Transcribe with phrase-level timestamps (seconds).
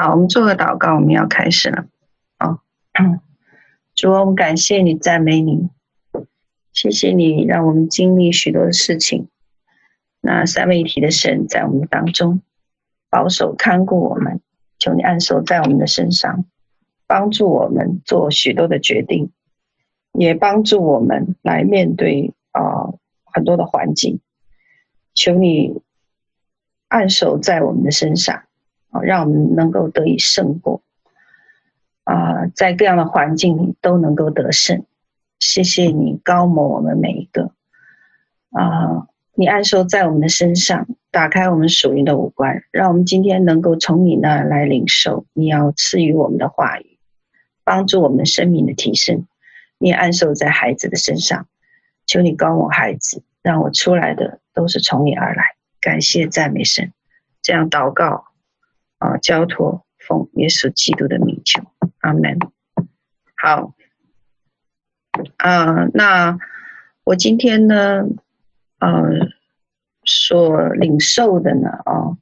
[0.00, 1.86] 好，我们做个祷告，我们要开始了。
[2.36, 2.60] 啊，
[3.96, 5.70] 主，我们感谢你，赞美你，
[6.72, 9.26] 谢谢你让我们经历许多的事情。
[10.20, 12.42] 那三位一体的神在我们当中
[13.10, 14.40] 保守看顾我们，
[14.78, 16.44] 求你按手在我们的身上，
[17.08, 19.32] 帮助我们做许多的决定，
[20.12, 22.94] 也帮助我们来面对啊、
[23.24, 24.20] 很多的环境。
[25.12, 25.82] 求你
[26.86, 28.44] 按手在我们的身上。
[28.90, 30.82] 啊，让我们能够得以胜过
[32.04, 34.84] 啊，在各样的环境里都能够得胜。
[35.38, 37.52] 谢谢你膏抹我们每一个
[38.50, 46.98] 啊，你按手在我们的身上，打开我们属灵的五官，让我们今天能够从你那来领受你要赐予我们的话语，
[47.62, 49.26] 帮助我们生命的提升。
[49.78, 51.46] 你按手在孩子的身上，
[52.04, 55.44] 求你膏抹孩子，让我出来的都是从你而来。
[55.80, 56.92] 感谢赞美神，
[57.42, 58.24] 这样祷告。
[58.98, 61.62] 啊，交托奉耶稣基督的名求，
[62.00, 62.38] 阿门。
[63.36, 63.74] 好，
[65.36, 66.38] 啊，那
[67.04, 68.04] 我今天呢，
[68.80, 69.28] 呃，
[70.04, 72.16] 所领受的呢，啊，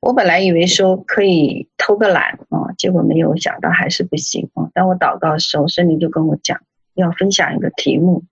[0.00, 4.70] 我本来以为说可以偷个懒啊，结果没有想到还是不行啊。
[4.72, 6.62] 当我祷告的时候，圣灵就跟我讲，
[6.94, 8.22] 要分享一个题目，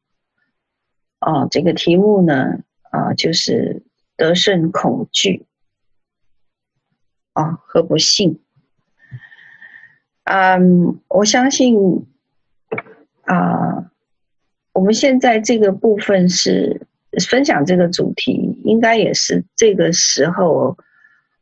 [1.19, 2.60] 啊，这个题目呢，
[2.91, 3.82] 啊，就是
[4.16, 5.47] 得胜恐惧。
[7.39, 8.41] 啊，和不幸。
[10.25, 12.05] 嗯，我相信，
[13.22, 13.92] 啊，
[14.72, 16.89] 我们现在这个部分是
[17.31, 20.77] 分享这个主题，应该也是这个时候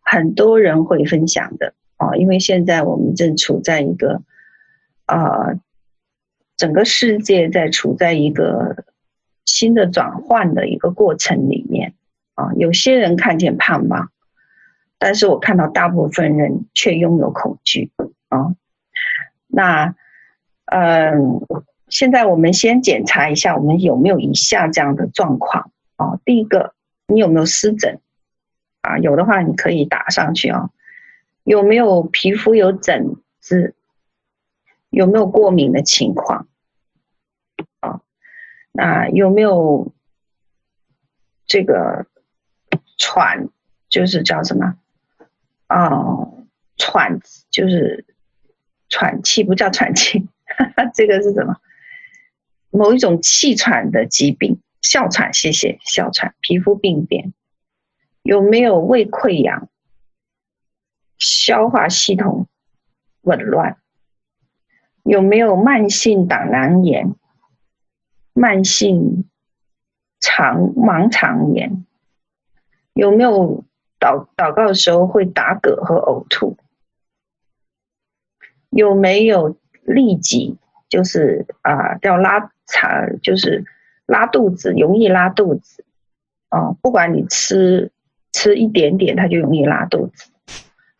[0.02, 4.20] 很多人会分享的啊，因为现在我们正处在一个
[5.06, 5.54] 啊，
[6.58, 8.84] 整个世界在处在一个
[9.46, 11.94] 新的转换的一个过程里面
[12.34, 14.10] 啊，有些人看见盼望。
[14.98, 17.92] 但是我看到大部分人却拥有恐惧
[18.28, 18.54] 啊。
[19.46, 19.94] 那，
[20.66, 21.40] 嗯，
[21.88, 26.18] 现在我们先检查一下，我们有没有以下这样的状况啊？
[26.24, 26.74] 第一个，
[27.06, 28.00] 你有没有湿疹
[28.80, 28.98] 啊？
[28.98, 30.70] 有的话，你可以打上去啊。
[31.44, 33.74] 有没有皮肤有疹子？
[34.90, 36.48] 有没有过敏的情况
[37.80, 38.00] 啊？
[38.72, 39.92] 那有没有
[41.44, 42.06] 这个
[42.96, 43.48] 喘？
[43.88, 44.74] 就是叫什么？
[45.68, 46.46] 哦，
[46.76, 48.04] 喘就是
[48.88, 50.28] 喘气，不叫喘气，
[50.94, 51.56] 这个是什么？
[52.70, 55.32] 某一种气喘的疾病，哮喘。
[55.32, 56.34] 谢谢，哮喘。
[56.40, 57.32] 皮肤病变，
[58.22, 59.68] 有没有胃溃疡？
[61.18, 62.46] 消化系统
[63.22, 63.78] 紊乱？
[65.02, 67.14] 有没有慢性胆囊炎？
[68.32, 69.28] 慢性
[70.20, 71.86] 肠盲肠炎？
[72.92, 73.64] 有没有？
[73.98, 76.56] 祷祷告的时候会打嗝和呕吐，
[78.70, 80.56] 有没有痢疾？
[80.88, 83.64] 就是啊，要拉肠，就是
[84.06, 85.84] 拉肚子，容易拉肚子
[86.48, 86.72] 啊。
[86.80, 87.90] 不管你吃
[88.32, 90.30] 吃一点点，它就容易拉肚子，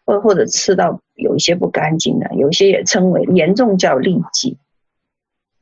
[0.04, 4.58] 或或者吃到有一些不干净的，有些也称为严重叫痢疾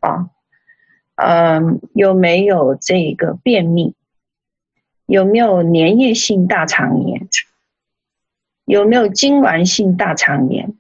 [0.01, 0.31] 啊。
[1.17, 3.95] 嗯，有没有这个便秘？
[5.07, 7.29] 有没有粘液性大肠炎？
[8.65, 10.75] 有没有痉挛性大肠炎？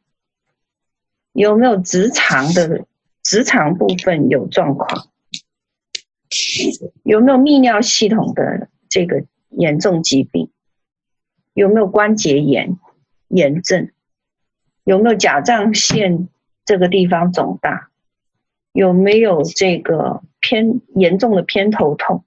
[1.32, 2.86] 有没有直肠的
[3.22, 5.08] 直肠部分有状况？
[7.02, 10.50] 有没有泌尿系统的这个严重疾病？
[11.52, 12.78] 有没有关节炎
[13.28, 13.90] 炎症？
[14.84, 16.28] 有没有甲状腺
[16.64, 17.90] 这个地方肿大？
[18.72, 22.24] 有没有这个偏严重的偏头痛？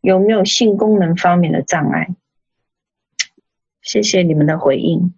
[0.00, 2.14] 有没有性功能方面的障碍？
[3.82, 5.14] 谢谢你们的回应。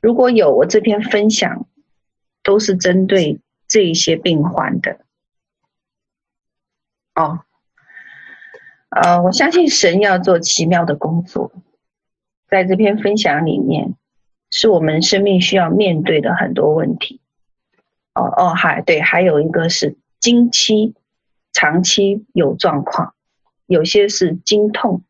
[0.00, 1.66] 如果有，我这篇分享
[2.42, 5.00] 都是针对这一些病患的。
[7.14, 7.40] 哦，
[8.90, 11.50] 呃，我相信神要做奇妙的工作，
[12.48, 13.96] 在这篇分享里面，
[14.50, 17.20] 是我们生命需要面对的很多问题。
[18.14, 20.94] 哦哦，还对，还有一个是经期
[21.52, 23.14] 长期有状况。
[23.68, 25.02] 有些是经痛，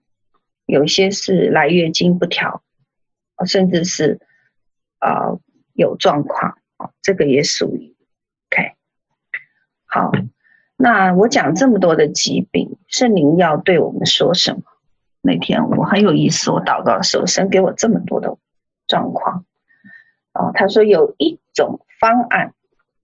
[0.66, 2.64] 有些是来月经不调，
[3.46, 4.20] 甚至是
[4.98, 5.40] 啊、呃、
[5.74, 7.94] 有状况啊，这个也属于
[8.50, 8.72] OK。
[9.86, 10.10] 好，
[10.76, 14.62] 那我讲这么多的疾病，圣灵要对我们说什么？
[15.20, 18.36] 那天我很有意思，我祷告的时候，神给我这么多的
[18.88, 19.44] 状况
[20.32, 22.54] 啊，他说有一种方案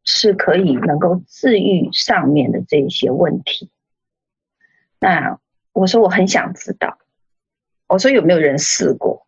[0.02, 3.70] 是可以能够治愈上面的这些问题，
[4.98, 5.38] 那。
[5.74, 6.98] 我说我很想知道，
[7.88, 9.26] 我说有没有人试过？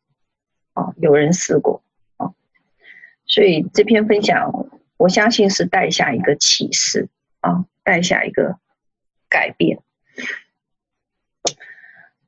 [0.74, 1.82] 哦，有人试过
[2.16, 2.34] 哦。
[3.26, 4.52] 所以这篇分享，
[4.96, 7.08] 我相信是带下一个启示
[7.40, 8.58] 啊，带下一个
[9.28, 9.82] 改变。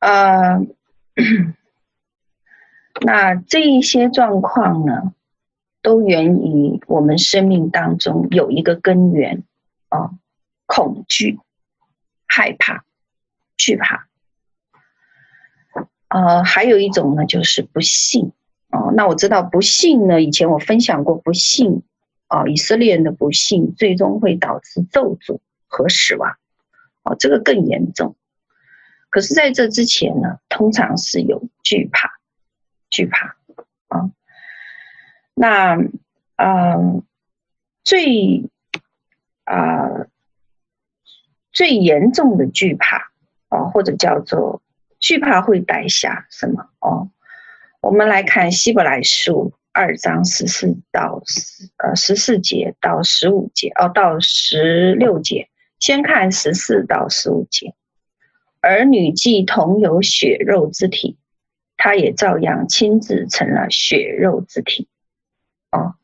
[0.00, 0.66] 呃，
[3.00, 5.14] 那这一些状况呢，
[5.80, 9.44] 都源于我们生命当中有一个根源
[9.90, 10.10] 啊，
[10.66, 11.38] 恐惧、
[12.26, 12.84] 害怕、
[13.56, 14.07] 惧怕。
[16.08, 18.32] 呃，还有一种呢，就是不信。
[18.70, 21.82] 哦，那我知道不信呢，以前我分享过不信，
[22.26, 26.36] 啊，以色列人的不信最终会导致咒诅和死亡，
[27.02, 28.14] 哦，这个更严重。
[29.08, 32.10] 可是在这之前呢，通常是有惧怕，
[32.90, 33.36] 惧怕，
[33.88, 34.10] 啊，
[35.32, 35.78] 那，
[36.36, 37.02] 嗯，
[37.84, 38.50] 最，
[39.44, 40.06] 啊，
[41.52, 43.10] 最严重的惧怕，
[43.48, 44.60] 啊，或者叫做
[45.00, 46.70] 惧怕会带下什么？
[46.80, 47.10] 哦。
[47.80, 55.48] 我们来看希伯来书二章十四到十呃十四节到十五节哦，到十六节，
[55.78, 57.74] 先看十四到十五节。
[58.60, 61.16] 儿女既同有血肉之体，
[61.76, 64.88] 他也照样亲自成了血肉之体。
[65.70, 65.94] 哦，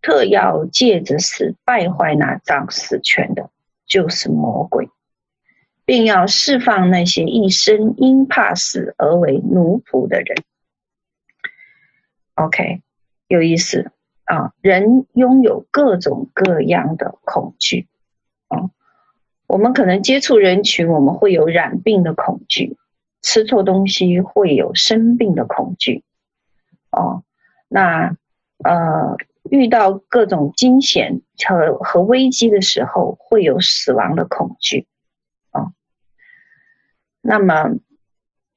[0.00, 3.50] 特要借着死败坏那掌死权的，
[3.86, 4.88] 就是魔鬼，
[5.84, 10.44] 并要释放那些一生因怕死而为奴仆的人。
[12.34, 12.82] OK，
[13.28, 13.92] 有意思
[14.24, 14.52] 啊！
[14.60, 17.86] 人拥有各种各样的恐惧
[18.48, 18.70] 啊。
[19.46, 22.76] 我们可能接触人群，我们会有染病的恐惧；
[23.22, 26.02] 吃错东西会有生病的恐惧。
[26.90, 27.22] 哦，
[27.68, 28.16] 那
[28.64, 29.16] 呃，
[29.50, 34.86] 遇到各种惊险和和危机的时候，会有死亡的恐惧。
[37.26, 37.70] 那么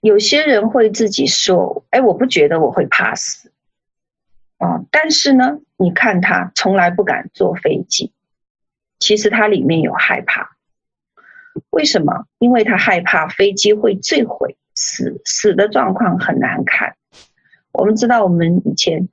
[0.02, 3.52] 有些人会自己说：“哎，我不觉得我会怕死。”
[4.60, 8.12] 啊，但是呢，你看他从来不敢坐飞机，
[9.00, 10.58] 其实他里面有害怕。
[11.70, 12.26] 为什么？
[12.40, 16.98] 因为他害怕飞机会坠毁，死死的状况很难看。
[17.72, 19.08] 我们知道，我们以前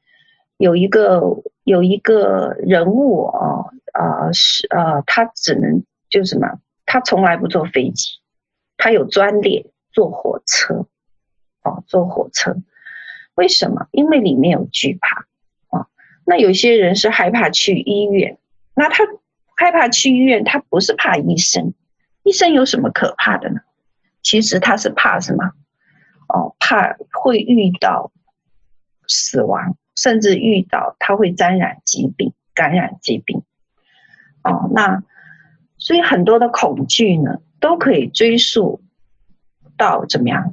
[0.57, 1.23] 有一个
[1.63, 8.19] 有一个人物啊啊是啊，他只能就什么，他从来不坐飞机，
[8.85, 10.87] 他有专列坐火车，
[11.63, 12.55] 哦，坐火车。
[13.35, 13.89] 为什么？
[13.93, 15.25] 因为里面有惧怕
[15.71, 15.87] 啊。
[16.27, 18.37] 那有些人是害怕去医院，
[18.75, 19.07] 那他
[19.57, 21.73] 害怕去医院，他不是怕医生，
[22.25, 23.61] 医生有什么可怕的呢？
[24.23, 25.53] 其实他是怕什么？
[26.29, 28.13] 哦，怕会遇到
[29.09, 33.45] 死亡，甚至遇到他会沾染疾病、感染疾病。
[34.43, 35.03] 哦，那
[35.79, 38.83] 所以很多的恐惧呢，都可以追溯
[39.79, 40.53] 到怎么样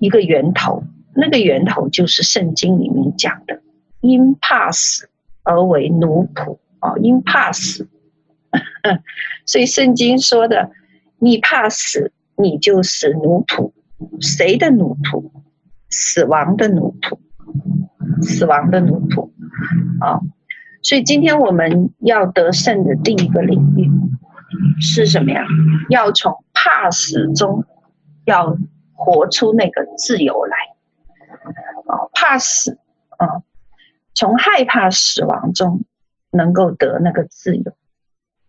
[0.00, 0.82] 一个源头，
[1.14, 3.62] 那个源头就是圣经里面讲的。
[4.00, 5.08] 因怕死
[5.44, 7.88] 而为奴仆哦，因怕死，
[9.46, 10.72] 所以圣经说的，
[11.20, 13.70] 你怕死，你就是奴仆，
[14.20, 15.30] 谁的奴仆？
[15.88, 17.20] 死亡的奴仆，
[18.20, 19.30] 死亡的奴仆
[20.00, 20.18] 啊！
[20.82, 23.88] 所以今天我们要得胜的第一个领域
[24.80, 25.44] 是什么呀？
[25.90, 27.64] 要从怕死中，
[28.24, 28.56] 要
[28.92, 30.56] 活出那个自由来
[31.86, 32.08] 啊！
[32.12, 32.78] 怕死
[33.18, 33.42] 啊！
[34.14, 35.84] 从害怕死亡中
[36.30, 37.76] 能够得那个自由，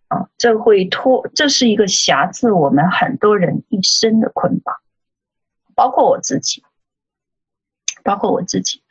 [0.08, 4.76] 啊，这会拖，这是一个挟制我们很多人一生的捆绑，
[5.74, 6.64] 包括我自己，
[8.02, 8.82] 包括我自己，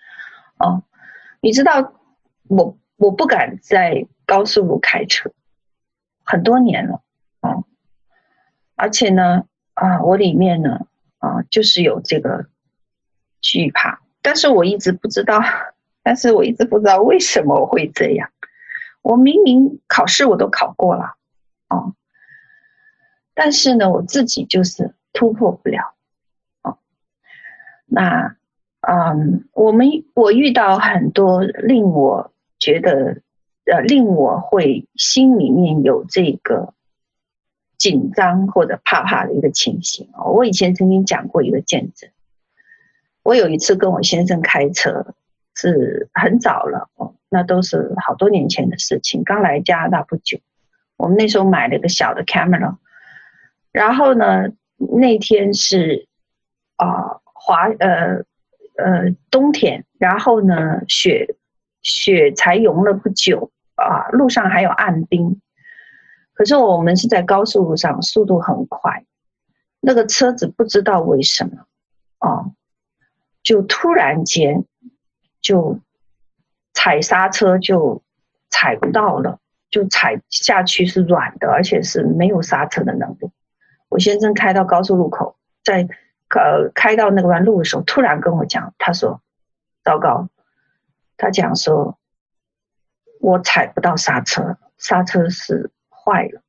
[0.60, 0.84] 哦，
[1.42, 1.94] 你知道，
[2.48, 5.32] 我我不敢在高速路开车，
[6.27, 7.01] 很多年了，
[7.39, 7.63] 啊，
[8.75, 10.86] 而且呢，啊，我里面呢，
[11.17, 12.46] 啊，就是有这个
[13.41, 15.41] 惧怕，但是我一直不知道。
[16.03, 18.29] 但是我一直不知道为什么我会这样。
[19.01, 21.15] 我明明考试我都考过了，
[21.67, 21.96] 哦，
[23.34, 25.96] 但是呢，我自己就是突破不了，
[26.62, 26.77] 哦。
[27.88, 28.38] 那，
[28.79, 33.22] 嗯，我们我遇到很多令我觉得，
[33.72, 36.74] 呃，令我会心里面有这个
[37.78, 40.10] 紧张或者怕怕的一个情形。
[40.14, 42.10] 哦，我以前曾经讲过一个见证，
[43.24, 45.14] 我有一次跟我先生开车。
[45.60, 49.24] 是很早了哦，那都是好多年前的事情。
[49.24, 50.38] 刚来加拿大不久，
[50.98, 52.76] 我们那时候买了一个小的 camera，
[53.72, 56.08] 然后呢，那天是
[56.76, 58.24] 啊滑呃
[58.76, 61.36] 呃冬天，然后呢雪
[61.82, 65.41] 雪才融了不久啊，路上还有暗冰，
[66.34, 69.05] 可是我们是在高速路上，速度很快，
[69.79, 71.65] 那个车子不知道为什么
[72.19, 72.53] 哦，
[73.41, 74.65] 就突然间。
[75.39, 75.79] 就
[76.74, 78.01] 踩刹车就
[78.50, 83.31] 踩不到了，就踩下去是软的，而且是没有刹车的能力。
[83.88, 85.88] 我先生开到高速路口，在
[86.36, 89.22] 呃开到那个弯路的时候，突然跟我讲，他说
[89.86, 90.27] ：“糟糕。”
[91.15, 91.97] 他讲说
[93.27, 96.41] ：“我踩不到刹车，刹车是坏了。”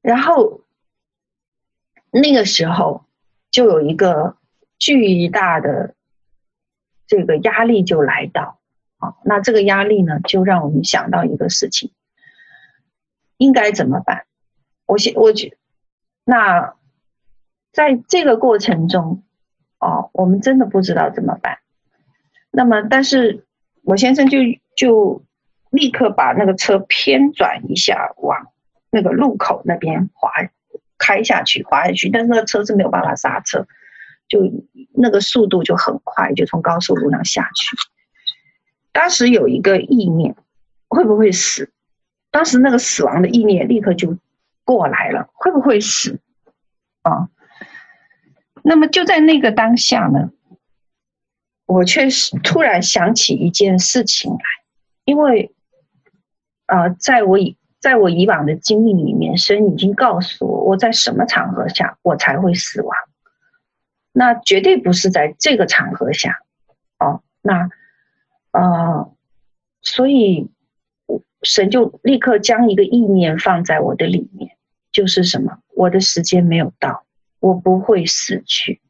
[0.00, 0.62] 然后
[2.10, 3.04] 那个时候
[3.50, 4.38] 就有一个
[4.78, 5.94] 巨大的
[7.06, 8.58] 这个压力就来到
[8.96, 11.92] 啊，那这个压力呢，就让我们想到一个事情，
[13.36, 14.24] 应该怎么办？
[14.86, 15.58] 我先我觉。
[16.24, 16.74] 那
[17.70, 19.22] 在这个过程中，
[19.78, 21.58] 哦，我们真的不知道怎么办。
[22.50, 23.46] 那么，但是
[23.82, 24.38] 我先生就
[24.78, 25.24] 就
[25.70, 28.46] 立刻把那个车偏转一下，往
[28.90, 30.30] 那个路口那边滑
[30.96, 32.08] 开下去，滑下去。
[32.08, 33.66] 但是那个车是没有办法刹车，
[34.28, 34.38] 就
[34.94, 37.76] 那个速度就很快，就从高速路上下去。
[38.92, 40.36] 当时有一个意念，
[40.86, 41.72] 会不会死？
[42.30, 44.16] 当时那个死亡的意念立刻就。
[44.64, 46.20] 过来了，会不会死？
[47.00, 47.30] 啊，
[48.62, 50.28] 那么就在那个当下呢，
[51.64, 54.38] 我确实突然想起一件事情来，
[55.08, 55.54] 因为
[56.66, 62.94] 啊、在我以在我以往的经历里面，神已经告诉我，我在什么场合下我才会死亡，
[64.12, 66.40] 那绝对不是在这个场合下，
[66.98, 67.70] 哦，那
[68.50, 69.16] 啊、呃，
[69.80, 70.50] 所以
[71.40, 74.58] 神就立刻将一个意念放在我的里面。
[74.92, 75.58] 就是什么？
[75.74, 77.06] 我的时间没有到，
[77.40, 78.82] 我不会死去，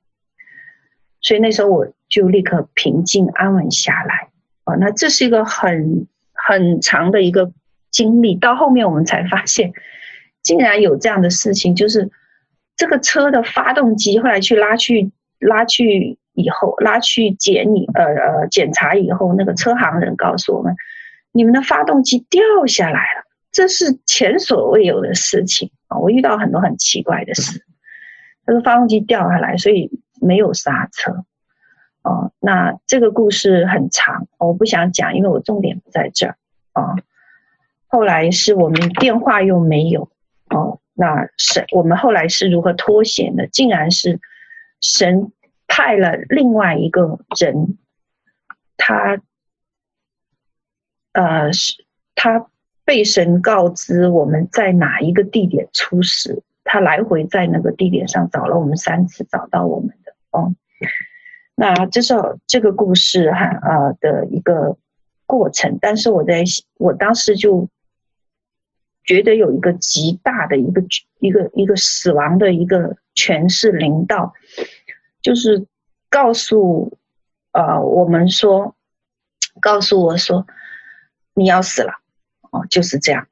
[1.20, 4.27] 所以那时候我就立刻平静安稳下来。
[4.68, 7.50] 哦，那这是一个很很长的一个
[7.90, 8.34] 经历。
[8.36, 9.72] 到后面我们才发现，
[10.42, 12.10] 竟然有这样的事情，就是
[12.76, 20.74] 这个车的发动机后来去拉去拉去以后，拉去检你呃呃检查以后，那个车行人告诉我们，
[21.32, 25.70] 你们的发动机掉下来了，这是前所未有的事情。
[25.88, 27.64] 啊，我遇到很多很奇怪的事，
[28.44, 31.24] 他说发动机掉下来，所以没有刹车。
[32.02, 36.36] 哦，那这个故事很长，我不想讲，因为我重点不在这儿。
[36.72, 36.94] 啊，
[37.86, 40.10] 后来是我们电话又没有，
[40.50, 43.46] 哦，那神，我们后来是如何脱险的？
[43.46, 44.20] 竟然是
[44.80, 45.32] 神
[45.66, 47.78] 派了另外一个人，
[48.76, 49.20] 他，
[51.12, 52.46] 呃，是他。
[52.84, 60.54] 被神告知我们在哪一个地点出事，他来回在那个地点上找了我们三次，找到我们的哦。
[61.58, 62.14] 那这是
[62.46, 64.76] 这个故事哈呃的一个
[65.26, 66.44] 过程，但是我在
[66.76, 67.68] 我当时就
[69.04, 70.84] 觉得有一个极大的一个
[71.18, 74.34] 一个一个死亡的一个权势领导，
[75.20, 75.66] 就是
[76.08, 76.96] 告诉
[77.50, 78.76] 呃我们说，
[79.60, 80.46] 告诉我说
[81.34, 81.94] 你要死了。
[82.50, 83.28] 哦，就是这样，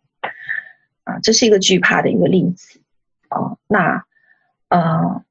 [1.05, 2.81] 啊，这是一个惧怕的一个例子，
[3.31, 4.05] 哦，那，
[4.69, 5.25] 呃，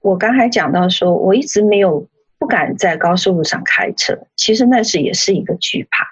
[0.00, 6.06] 我刚才讲到说，我一直没有不敢在高速路上开车，其实那是也是一个惧怕，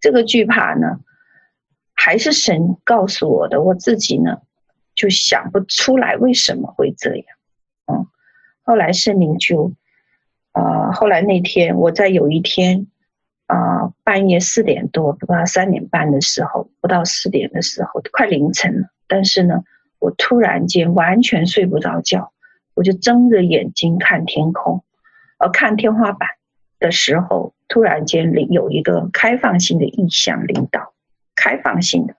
[0.00, 1.00] 这个惧怕呢，
[1.94, 4.38] 还是神告诉我的，我自己呢
[4.94, 7.24] 就想不出来为什么会这样，
[7.86, 8.06] 嗯，
[8.62, 9.72] 后来圣灵就，
[10.52, 12.86] 呃，后来那天我在有一天。
[13.50, 18.88] 啊、半夜四点多，不到三点半的时候，不到四点的时候，快凌晨了。
[19.06, 19.62] 但是呢，
[19.98, 22.30] 我突然间完全睡不着觉，
[22.78, 24.84] 我就睁着眼睛看天空，
[25.38, 26.28] 呃，看天花板
[26.78, 30.92] 的时候，突然间有一个开放性的意向领导，
[31.34, 32.14] 开放性的，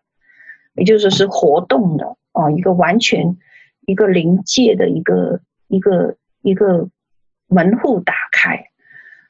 [0.75, 3.37] 也就是说是活动的哦、一个完全
[3.85, 5.39] 一个临界的一个
[5.69, 6.89] 一个一个
[7.47, 8.65] 门户打开。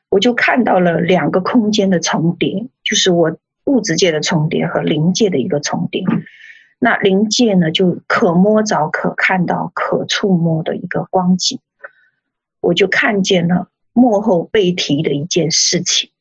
[0.09, 6.03] 我就看到了两个空间的重叠，就是我物质界的重叠和灵界的一个重叠。
[6.79, 11.59] 那灵界呢，就可摸着、可看到、可触摸的一个光景。
[12.61, 16.11] 我就看见了幕后被提的一件事情。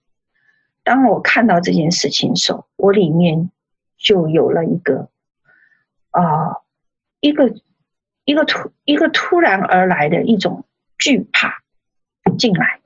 [0.82, 3.50] 当我看到这件事情的时候，我里面
[3.96, 5.08] 就有了一个
[6.10, 6.58] 啊、
[7.20, 7.54] 一个
[8.24, 10.64] 一个突一个突然而来的一种
[10.98, 11.62] 惧怕
[12.38, 12.80] 进来。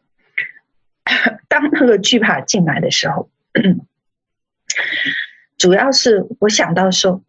[1.48, 3.30] 当那个惧怕进来的时候，
[5.56, 7.22] 主要是我想到说，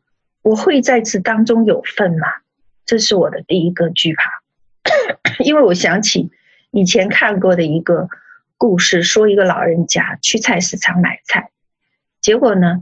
[0.44, 2.28] 我会在此当中有份吗？
[2.86, 4.44] 这是我的第一个惧怕，
[5.44, 6.32] 因为我想起
[6.70, 8.10] 以前看过的一个
[8.58, 11.50] 故事，说一个老人家去菜市场买菜，
[12.22, 12.82] 结果呢，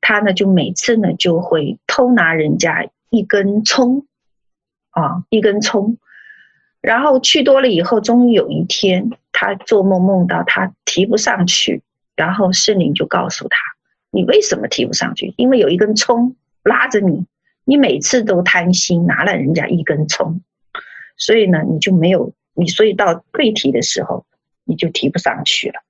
[0.00, 4.06] 他呢就每次呢就会偷拿人家一根葱，
[4.90, 5.98] 啊，一根葱。
[6.80, 11.82] 然后去多了以后，终于有一天，他做梦梦到他提不上去，
[12.16, 13.56] 然后圣灵就告诉他，
[14.10, 15.34] 你为什么提不上去？
[15.36, 17.26] 因为有一根葱拉着你，
[17.64, 20.40] 你每次都贪心拿了人家一根葱，
[21.16, 24.26] 所以呢，你就没有你，所以到背提的时候，
[24.64, 25.82] 你就提不上去了。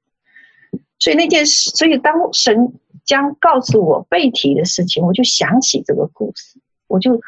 [0.99, 2.73] 所以那件事，所以当神
[3.05, 7.21] 将告诉我背提的事情，我就想起这个故事，我就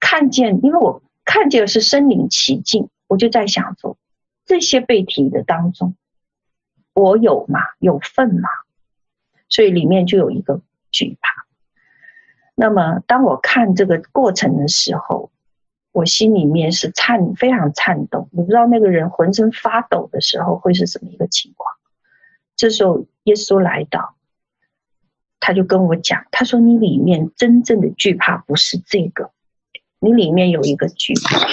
[0.00, 3.98] 看见，因为我看见的是身临其境，我就在想说，
[4.46, 5.94] 这些背提的当中，
[6.94, 7.60] 我有吗？
[7.78, 8.48] 有份吗？
[9.50, 11.37] 所以里面就有一个惧怕。
[12.60, 15.30] 那么当我看这个过程的时候，
[15.92, 18.28] 我心里面是颤，非常颤动。
[18.32, 21.72] 你不知道那个人浑身发抖的时候会是什么一个情况。
[22.56, 24.16] 这时候耶稣来到，
[25.38, 29.30] 他就跟我讲，他说：“你里面真正的惧怕不是这个，
[30.00, 31.46] 你里面有一个惧怕，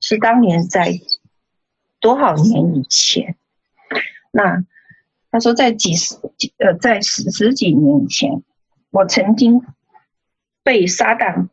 [0.00, 0.94] 是当年在
[2.00, 3.36] 多少年以前，
[4.30, 4.64] 那。”
[5.30, 8.42] 他说，在几十几呃，在十十几年以前，
[8.90, 9.62] 我曾经
[10.68, 11.48] 被撒旦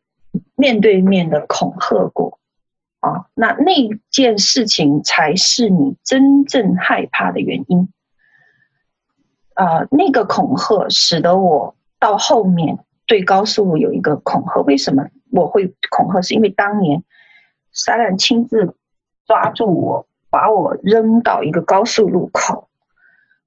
[0.56, 2.38] 面对面的恐吓过，
[3.00, 7.88] 啊，那那件事情才是你真正害怕的原因。
[9.54, 14.62] 啊，那个恐吓使得我到后面对高速路有一个恐吓。
[14.64, 16.22] 为什么我会恐吓？
[16.22, 17.02] 是因为当年
[17.72, 18.76] 撒旦亲自
[19.26, 22.68] 抓住我，把我扔到一个高速路口。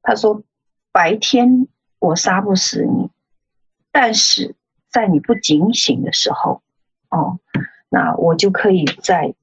[0.01, 0.43] 他说
[0.93, 3.11] ：“白天我杀不死你，
[3.93, 4.55] 但是
[4.91, 6.63] 在你不警醒的时候，
[7.11, 7.39] 哦，
[7.89, 9.35] 那我就可以在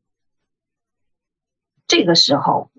[1.87, 2.69] 这个时候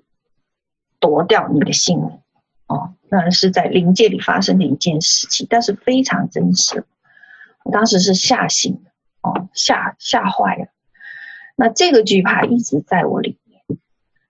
[1.01, 2.21] 夺掉你的性命。
[2.67, 6.85] 哦，那是在灵界里发生的一件事情，但是非常真实。
[7.65, 8.91] 我当时是吓醒的，
[9.23, 10.67] 哦，吓吓坏了。
[11.55, 13.63] 那这个惧怕一直在我里面。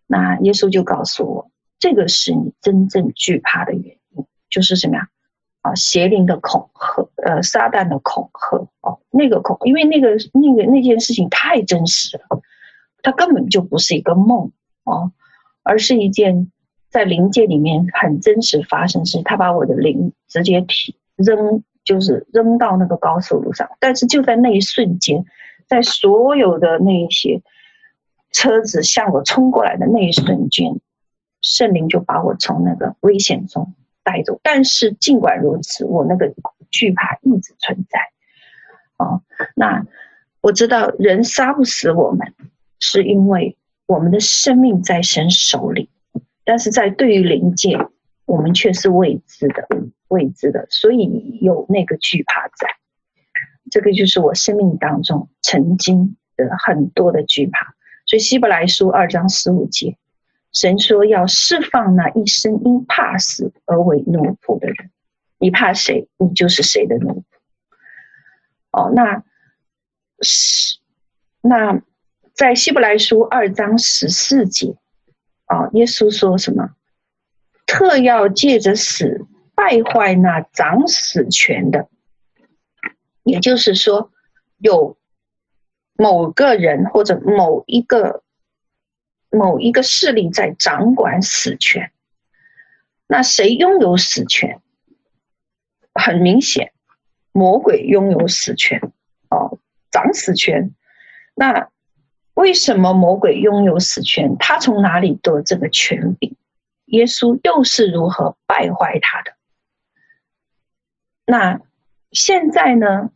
[0.06, 5.10] 那耶稣就告诉我。”这个是你真正惧怕的原因，就是什么呀？
[5.66, 12.40] 啊，邪灵的恐吓，呃，撒旦的恐吓，哦，那个恐，因为那个那个那件事情太真实了，
[13.02, 14.52] 它根本就不是一个梦
[14.84, 15.10] 哦，
[15.64, 16.52] 而是一件
[16.88, 19.22] 在灵界里面很真实发生事。
[19.24, 25.24] 他把我的灵直接提扔，就是扔到那个高速路上，但是就在那一瞬间，
[25.66, 27.42] 在所有的那些
[28.30, 30.78] 车子向我冲过来的那一瞬间。
[31.42, 33.74] 圣灵就把我从那个危险中
[34.06, 36.32] 带走，但是尽管如此，我那个
[36.70, 37.98] 惧怕一直存在。
[38.98, 39.20] 哦，
[39.56, 39.84] 那
[40.40, 42.32] 我知道人杀不死我们，
[42.78, 45.90] 是因为我们的生命在神手里，
[46.44, 47.76] 但是在对于灵界，
[48.26, 49.66] 我们却是未知的、
[50.06, 52.68] 未知的，所以有那个惧怕在。
[53.72, 57.74] 这个就是我生命当中曾经的很多的惧怕。
[58.06, 59.96] 所以希伯来书二章十五节。
[60.58, 64.90] 神说要释放那一生因怕死而为奴仆的人，
[65.36, 67.24] 你怕谁，你就是谁的奴仆。
[68.70, 69.22] 哦，那
[70.22, 70.78] 是
[71.42, 71.82] 那
[72.32, 74.78] 在希伯来书二章十四节，
[75.44, 76.70] 啊，耶稣说什么？
[77.66, 81.90] 特要借着死败坏那掌死权的，
[83.24, 84.10] 也就是说，
[84.56, 84.96] 有
[85.98, 88.22] 某个人或者某一个。
[89.30, 91.92] 某一个势力在掌管死权，
[93.06, 94.60] 那谁拥有死权？
[95.94, 96.72] 很明显，
[97.32, 98.80] 魔鬼拥有死权
[99.30, 99.58] 哦，
[99.90, 100.74] 掌死权。
[101.34, 101.68] 那
[102.34, 104.36] 为什么魔鬼拥有死权？
[104.38, 106.36] 他从哪里得这个权柄？
[106.86, 109.32] 耶稣又是如何败坏他的？
[111.24, 111.60] 那
[112.12, 113.10] 现在呢？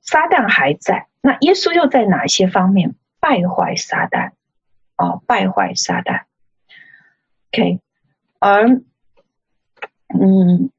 [0.00, 4.32] 撒旦还在，那耶稣又在哪些方面败坏撒旦？
[5.00, 6.24] 哦，败坏撒旦。
[7.52, 7.80] OK，
[8.38, 8.68] 而
[10.08, 10.70] 嗯，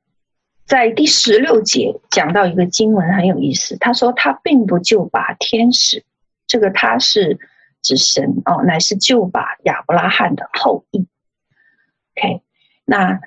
[0.66, 6.06] 在第十六节讲到一个经文很有意思，他说他并不救拔天使，
[6.46, 7.40] 这个他是
[7.82, 11.08] 指神哦，乃是救拔亚伯拉罕的后裔。
[12.16, 12.44] OK，
[12.86, 13.20] 那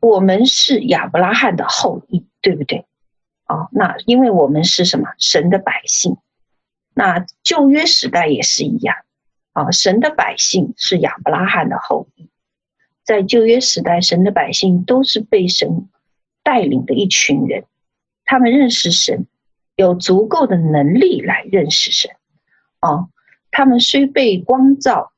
[0.00, 2.86] 我们是亚伯拉罕的后裔，对不对？
[3.46, 5.08] 哦，那因为我们是什么？
[5.18, 6.16] 神的百姓。
[6.94, 8.96] 那旧约时代也是一样。
[9.52, 12.30] 啊，神的百姓是亚伯拉罕的后裔，
[13.04, 15.88] 在旧约时代，神的百姓都是被神
[16.42, 17.64] 带领的一群人，
[18.24, 19.26] 他们认识神，
[19.76, 22.10] 有足够的能力来认识神。
[22.80, 23.08] 啊，
[23.50, 25.12] 他们虽被光照，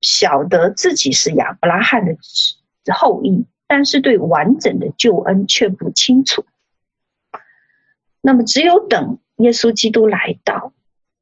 [0.00, 6.46] 晓得自己是亚伯拉罕的后裔，但是对完整的救恩却不清楚。
[8.22, 10.72] 那么，只有等耶稣基督来到。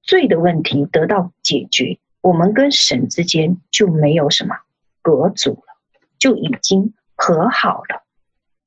[0.08, 4.56] 罪的问题得到解决，我们跟神之间就没有什么
[5.02, 5.76] 隔阻了，
[6.18, 8.02] 就已经和好了。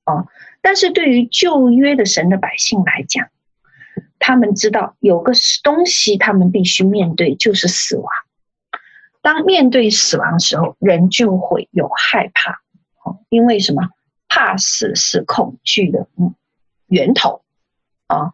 [0.06, 0.28] 哦，
[0.62, 3.28] 但是对于旧约的神的百姓来讲，
[4.20, 8.08] 他们知道有个东西他们必须面对，就是死亡。
[9.22, 12.62] 当面对死亡的时候，人就会有害怕，
[13.04, 13.90] 哦因为什么？
[14.34, 16.08] 怕死是恐惧的
[16.88, 17.44] 源头
[18.08, 18.32] 啊。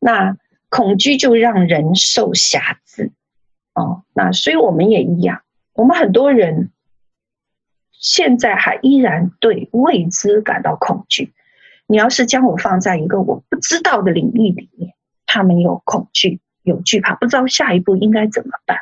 [0.00, 0.36] 那
[0.72, 3.12] 恐惧就让人受辖制
[3.74, 4.04] 哦。
[4.14, 5.42] 那所以我们也一样，
[5.74, 6.70] 我们很多人
[7.92, 11.34] 现在还依然对未知感到恐惧。
[11.86, 14.94] 你要是将我放在一个我不知道的领域里面，
[15.26, 18.78] 他们有恐惧，有惧怕，不知道下一步应该怎么办。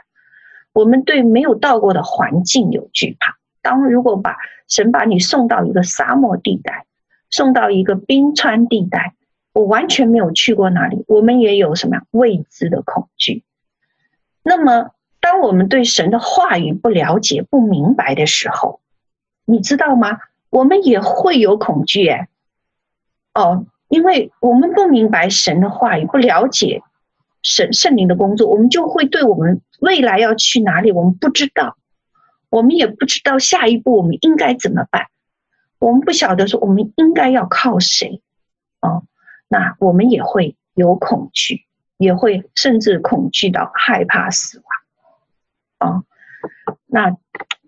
[0.72, 3.36] 我们对没有到过的环境有惧怕。
[3.62, 4.36] 当如果把
[4.68, 6.86] 神把你送到一个沙漠地带，
[7.30, 9.16] 送到一个冰川地带，
[9.52, 13.42] 我完全没有去过哪里，我们也有什么样未知的恐惧。
[14.42, 18.80] 那么，当我们对神的话语不了解、不明白的时候，
[19.44, 20.18] 你知道吗？
[20.50, 22.28] 我们也会有恐惧哎。
[23.34, 26.82] 哦，因为我们不明白神的话语，不了解
[27.42, 29.60] 神圣灵的工作，我们就会对我们。
[29.80, 30.92] 未来要去哪里？
[30.92, 31.78] 我们不知道，
[32.50, 35.06] 我们也不知道下一步我们应该怎么办。
[35.78, 38.20] 我们不晓得说我们应该要靠谁，
[38.82, 39.04] 哦，
[39.52, 44.62] 那我们也会有恐惧，也会甚至恐惧到害怕死
[45.78, 46.04] 亡，哦，
[46.86, 47.16] 那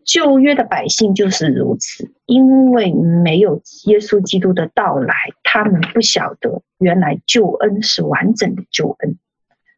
[0.04, 9.18] 旧约的百姓就是如此，因为没有耶稣基督的到来，他们不晓得原来救恩是完整的救恩，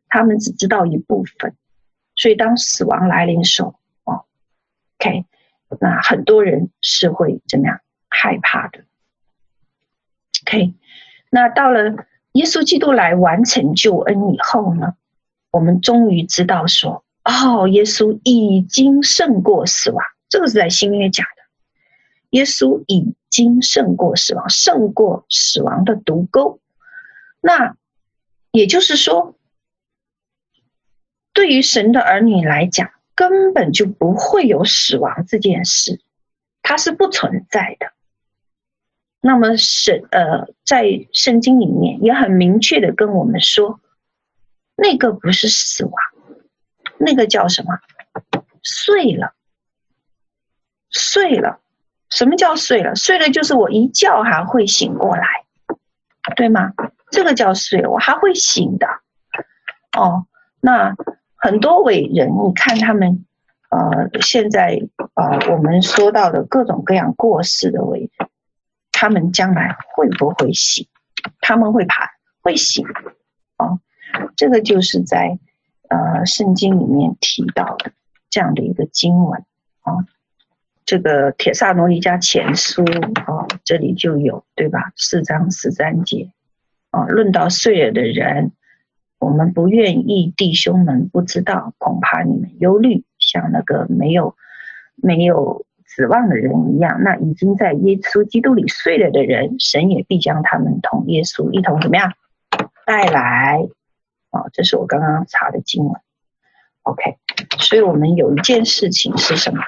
[0.09, 1.57] 他们只知道一部分。
[2.17, 4.27] 所以，当死亡来临时候，哦
[4.99, 5.25] ，OK，
[5.81, 8.85] 那很多人是会怎么样害怕的
[10.47, 10.75] ？OK，
[11.35, 14.95] 那到了耶稣基督来完成救恩以后呢，
[15.51, 20.05] 我们终于知道说，哦，耶稣已经胜过死亡。
[20.29, 21.43] 这个是在新约讲的，
[22.31, 26.61] 耶稣已经胜过死亡，胜过死亡的毒钩。
[27.41, 27.77] 那
[28.53, 29.37] 也就是说。
[31.33, 36.01] 对于神的儿女来讲，根本就不会有死亡这件事，
[36.63, 37.93] 它是不存在的。
[39.25, 43.81] 那么神呃，在圣经里面也很明确的跟我们说，
[44.77, 45.95] 那个不是死亡，
[46.99, 47.79] 那个叫什么？
[48.63, 49.33] 睡了，
[50.91, 51.61] 睡了。
[52.11, 52.95] 什么叫睡了？
[52.95, 55.27] 睡了就是我一觉还会醒过来，
[56.37, 56.73] 对吗？
[57.11, 58.87] 这个叫睡，我还会醒的。
[59.97, 60.27] 哦，
[60.61, 60.95] 那。
[61.37, 63.27] 很多伟人，你看他们，
[63.69, 64.81] 呃，现在
[65.15, 68.29] 呃，我们说到的各种各样过世的伟人，
[69.05, 70.89] 他们将来会不会醒？
[71.43, 72.09] 他们会爬，
[72.41, 72.87] 会醒，
[73.59, 73.79] 哦，
[74.35, 75.39] 这个就是在
[75.91, 77.93] 呃圣经里面提到的
[78.31, 79.45] 这样的一个经文
[79.83, 80.07] 啊，
[80.87, 82.83] 这个铁撒罗尼迦前书
[83.27, 84.95] 啊，这里就有对吧？
[84.97, 86.31] 四章十三节
[86.91, 88.53] 啊，论到睡了的人。
[89.19, 94.35] 我们不愿意弟兄们不知道，恐怕你们忧虑，像那个没有
[94.97, 97.03] 没有指望的人一样。
[97.03, 102.13] 那已经在耶稣基督里睡了的人，神也必将他们同耶稣一同怎么样
[102.85, 103.61] 带来？
[104.31, 106.01] 哦，这是我刚刚查的经文。
[106.83, 107.17] OK，
[107.61, 109.63] 所以我们有一件事情是什么？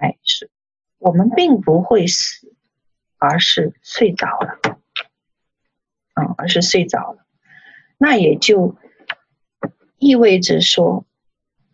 [0.00, 0.50] 哎，是
[0.98, 2.52] 我们并不会死，
[3.18, 4.58] 而是睡着了。
[6.14, 7.24] 嗯、而是睡着了。
[7.96, 8.74] 那也就
[9.98, 11.04] 意味着说，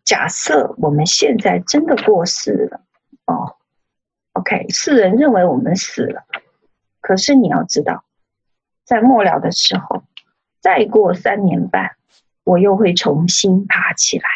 [0.04, 2.83] 假设我们现在真的过世了，
[3.26, 3.56] 哦
[4.32, 6.24] ，OK，世人认为我们死了，
[7.00, 8.04] 可是你要知道，
[8.84, 10.04] 在末了的时候，
[10.60, 11.96] 再过三年半，
[12.44, 14.28] 我又会重新爬起来，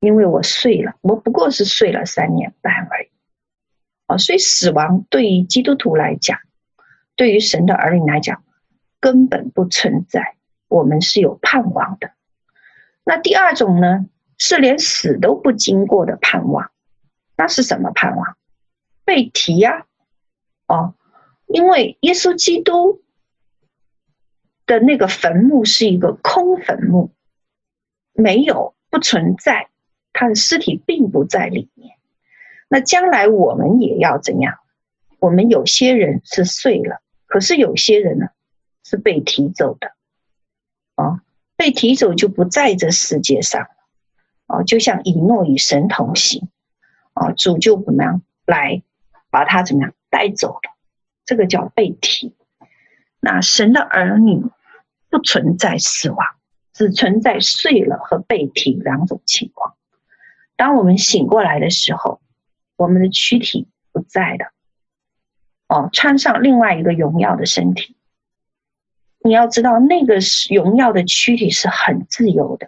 [0.00, 3.08] 因为我睡了，我不过是睡了三年半而已，
[4.06, 6.38] 哦，所以死亡对于基督徒来讲，
[7.16, 8.42] 对于神的儿女来讲。
[9.00, 12.12] 根本不存在，我们是有盼望的。
[13.04, 14.06] 那第二种呢，
[14.38, 16.70] 是连死都不经过的盼望。
[17.36, 18.36] 那是什么盼望？
[19.04, 19.86] 被提呀，
[20.66, 20.94] 哦，
[21.46, 23.02] 因为耶稣基督
[24.66, 27.10] 的那个坟墓是一个空坟墓，
[28.12, 29.68] 没有，不存在，
[30.12, 31.96] 他的尸体并不在里面。
[32.68, 34.58] 那将来我们也要怎样？
[35.18, 38.26] 我们有些人是睡了，可是有些人呢？
[38.86, 39.92] 是被提走的，
[40.94, 41.22] 啊，
[41.56, 43.68] 被提走就不在这世界上，了。
[44.46, 46.50] 哦，就像以诺与神同行，
[47.14, 48.82] 啊，主就怎么样来
[49.30, 50.76] 把他怎么样带走了，
[51.24, 52.36] 这个叫被提。
[53.20, 54.44] 那神的儿女
[55.08, 56.26] 不存在死亡，
[56.72, 59.76] 只存在睡了和被提两种情况。
[60.56, 62.20] 当我们醒过来的时候，
[62.76, 64.52] 我们的躯体不在了，
[65.68, 67.96] 哦，穿上另外一个荣耀的身体。
[69.20, 70.18] 你要知道，那个
[70.54, 72.66] 荣耀的躯体是很自由的，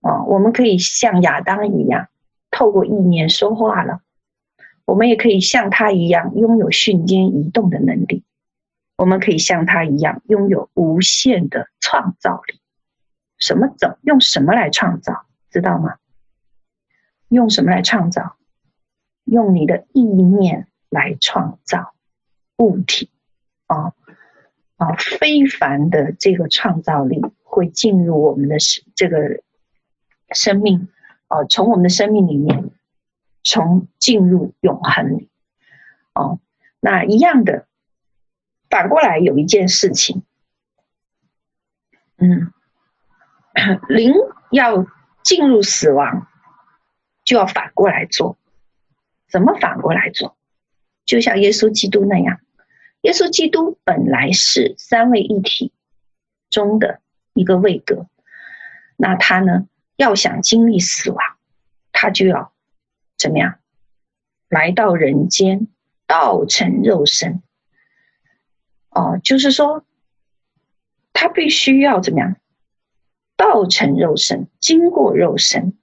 [0.00, 2.08] 啊、哦，我们可以像亚当一样，
[2.52, 4.02] 透过意念说话了；
[4.84, 8.22] 我们也可以像他一样，拥有瞬间移动的能力；
[8.96, 12.60] 我们可以像他一样，拥有无限的创造力。
[13.38, 15.26] 什么怎用什么来创造？
[15.50, 15.96] 知道吗？
[17.28, 18.36] 用什么来创造？
[19.24, 21.94] 用你的意念来创造
[22.58, 23.08] 物体，
[23.66, 23.94] 啊、
[24.76, 28.56] 啊，非凡的这个创造力会进入我们的
[28.94, 29.42] 这个
[30.30, 30.88] 生命，
[31.32, 32.70] 啊，从我们的生命里面，
[33.42, 35.30] 从进入永恒里，
[36.12, 36.38] 哦，
[36.78, 37.66] 那一样的，
[38.68, 40.24] 反过来有一件事情，
[42.18, 42.52] 嗯，
[43.88, 44.12] 灵
[44.50, 44.84] 要
[45.22, 46.26] 进入死亡，
[47.24, 48.36] 就要反过来做，
[49.26, 50.36] 怎么反过来做？
[51.06, 52.40] 就像耶稣基督那样。
[53.00, 55.72] 耶稣基督本来是三位一体
[56.50, 57.00] 中的
[57.32, 58.06] 一个位格，
[58.96, 59.66] 那他呢，
[59.96, 61.18] 要想经历死亡，
[61.92, 62.52] 他就要
[63.16, 63.58] 怎么样？
[64.48, 65.68] 来到人间，
[66.06, 67.42] 道成肉身。
[68.90, 69.84] 哦，就是说，
[71.12, 72.36] 他必须要怎么样？
[73.36, 75.74] 道成肉身，经过肉身，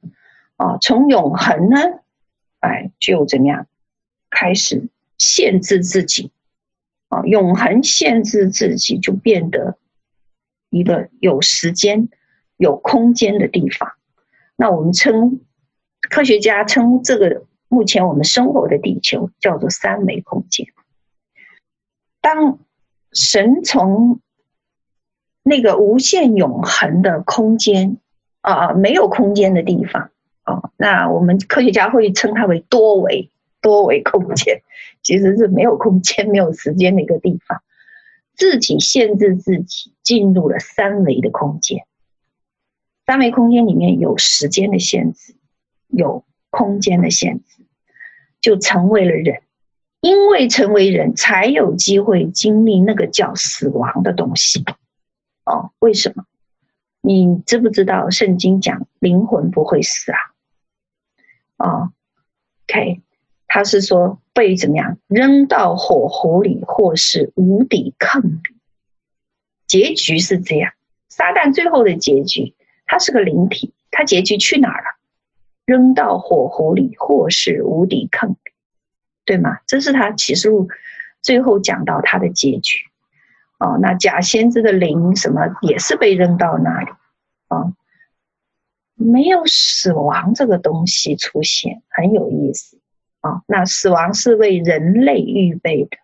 [0.58, 1.80] 啊，从永恒呢，
[2.60, 3.68] 哎，就怎么样？
[4.30, 6.32] 开始限制自己。
[7.08, 9.80] 啊，永恒限制自己，就变得
[10.70, 12.08] 一个有时间、
[12.56, 13.94] 有空间的地方。
[14.60, 15.40] 那我们称
[16.10, 20.68] 科学家称这个目前我们生活的地球叫做三维空间。
[22.20, 22.60] 当
[23.14, 24.20] 神从
[25.44, 28.00] 那个无限永恒的空间
[28.42, 30.12] 啊，没有空间的地方
[30.44, 33.32] 啊，那我们科学家会称它为多维。
[33.62, 34.62] 多维空间
[35.02, 37.62] 其实是没有空间、没有时间的一个地方，
[38.36, 41.86] 自己限制自己进入了三维的空间。
[43.10, 45.34] 三维空间里面有时间的限制，
[45.88, 47.64] 有空间的限制，
[48.40, 49.42] 就成为了人。
[50.00, 54.64] 因为成为人，才有机会经历那个叫死亡的东西。
[55.44, 56.26] 哦，为什么？
[57.02, 60.20] 你知不知道圣经讲灵魂不会死啊？
[61.58, 61.92] 哦
[62.68, 63.02] ，OK。
[63.48, 68.56] 他是说被怎么样扔到火湖里，或是无底坑里，
[69.66, 70.74] 结局是这样。
[71.08, 72.54] 撒旦最后的结局，
[72.90, 74.98] 他是个灵体，他结局去哪儿了？
[75.66, 78.36] 扔到火湖里，或是无底坑，
[79.26, 79.60] 对吗？
[79.68, 80.68] 这是他启示录
[81.22, 82.80] 最后讲到他的结局。
[83.60, 86.90] 哦，那假先知的灵什么也是被扔到那里。
[87.50, 87.76] 哦，
[88.96, 92.80] 没有死亡这个东西出现，很有意思。
[93.20, 95.98] 啊、哦，那死亡是为人类预备的，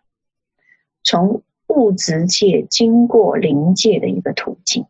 [1.03, 4.85] 从物质界经过灵界的一个途径，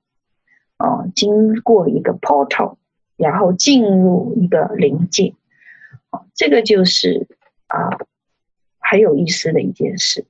[0.77, 2.77] 哦，经过一个 portal，
[3.15, 5.33] 然后进入一个灵界，
[6.09, 7.27] 哦，这个就是
[7.67, 7.89] 啊，
[8.79, 10.25] 很有意思的一件事。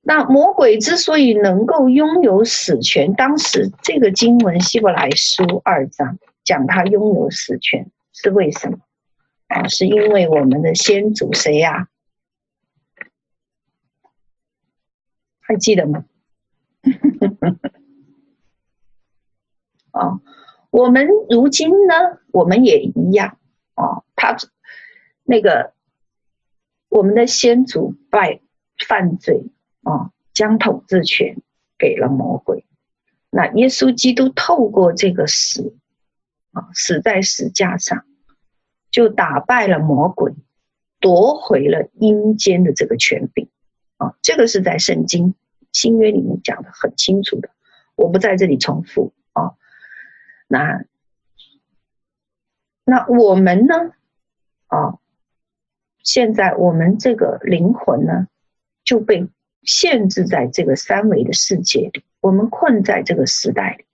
[0.00, 8.78] 那魔鬼之所以能够拥有死权，当时这个经文希伯来书二章讲他拥有死权是为什么？
[9.48, 11.88] 啊，是因为我们的先祖谁呀、
[15.40, 16.04] 还记得吗？
[19.98, 20.20] 啊，
[20.70, 21.94] 我们如今呢，
[22.32, 23.38] 我们也一样
[23.74, 24.02] 啊。
[24.16, 24.36] 他
[25.24, 25.72] 那个
[26.88, 28.40] 我们的先祖败
[28.86, 29.50] 犯罪
[29.82, 31.42] 啊，将统治权
[31.78, 32.64] 给了魔鬼。
[33.30, 35.76] 那耶稣基督透过这个死
[36.52, 38.04] 啊，死在十架上。
[38.90, 40.32] 就打败了魔鬼，
[40.98, 43.50] 夺回了阴间的这个权柄
[43.98, 44.14] 啊！
[44.22, 45.34] 这个是在圣经
[45.72, 47.50] 新约里面讲的很清楚的，
[47.96, 49.12] 我不在这里重复。
[50.48, 50.84] 那
[52.84, 53.74] 那我们呢？
[54.66, 54.98] 啊，
[56.02, 58.26] 现在我们这个灵魂呢，
[58.82, 59.28] 就被
[59.62, 63.84] 限制在这个三维的世界里，我们困在这个时代里，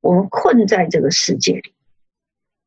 [0.00, 1.74] 我们困在这个世界里，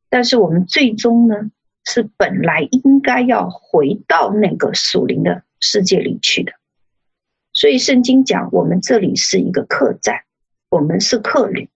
[0.08, 1.50] 但是我们最终呢？
[1.86, 6.54] 是本来应该要回到那个属灵的世界里去的，
[7.52, 10.22] 所以圣经讲我们这里是一个客栈，
[10.70, 11.68] 我们是客旅，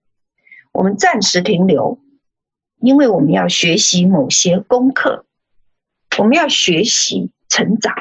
[0.79, 1.99] 我们暂时停留，
[2.79, 5.25] 因为我们要学习某些功课，
[6.17, 7.93] 我们要学习成长，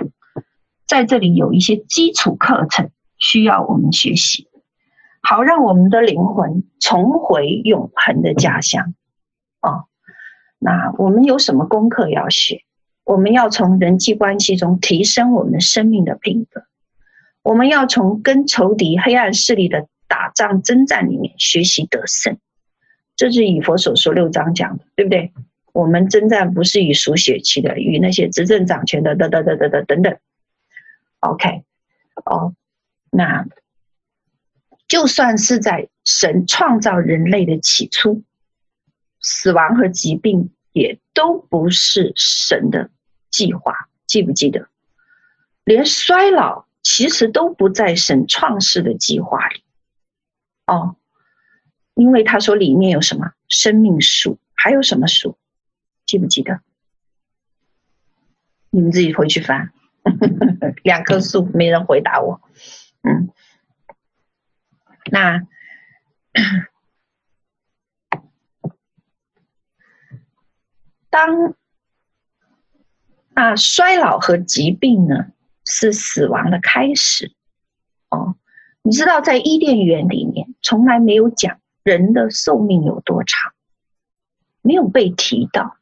[0.87, 4.47] 在这里有一些基础课程需要我们学习，
[5.21, 8.95] 好让我们的灵魂重回永恒的家乡
[9.61, 9.87] 哦。
[10.61, 12.63] 那我们有什么功课要学？
[13.03, 16.63] 我们要从人际关系中提升我们生命的品格，
[17.43, 22.39] 我们要从跟仇敌、黑暗势力的打仗征战里面学习得胜。
[23.19, 25.35] 这是以佛所说六章讲的，对不对？
[25.73, 30.19] 我们征战不是与属血气的，与那些执政掌权的，等等等等等等等。
[31.19, 31.65] OK，
[32.25, 32.55] 哦，
[33.11, 33.47] 那
[34.87, 38.23] 就算是在神创造人类的起初，
[39.21, 42.91] 死亡和疾病也都不是神的。
[43.31, 44.69] 计划记不记得？
[45.65, 49.63] 连衰老其实都不在神创世的计划里
[50.67, 50.97] 哦，
[51.99, 55.37] 因为他说里面有什么生命树，还有什么树？
[56.07, 56.61] 记不记得？
[58.71, 59.73] 你们自己回去翻。
[60.85, 62.41] 两棵树，没人回答我。
[63.03, 63.31] 嗯，
[65.11, 65.43] 那
[71.11, 71.55] 当。
[73.35, 75.33] 那衰老和疾病呢，
[75.65, 77.33] 是死亡的开始。
[78.11, 78.37] 哦，
[78.83, 83.53] 你知道，在伊甸园里面，从来没有讲人的寿命有多长，
[84.61, 85.79] 没有被提到，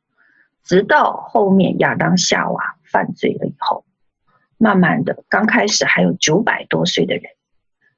[0.62, 3.84] 直到后面亚当夏娃犯罪了以后，
[4.56, 7.24] 慢慢的，刚开始还有九百多岁的人，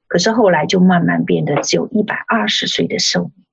[0.07, 3.45] 可是后来就慢慢变得只有一百二十岁的寿命。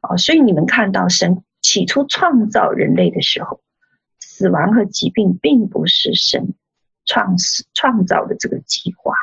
[0.00, 3.60] 哦，所以你们看到神起初创造人类的时候。
[4.24, 6.54] 死亡和疾病并不是神
[7.04, 9.14] 创始创造的这个计划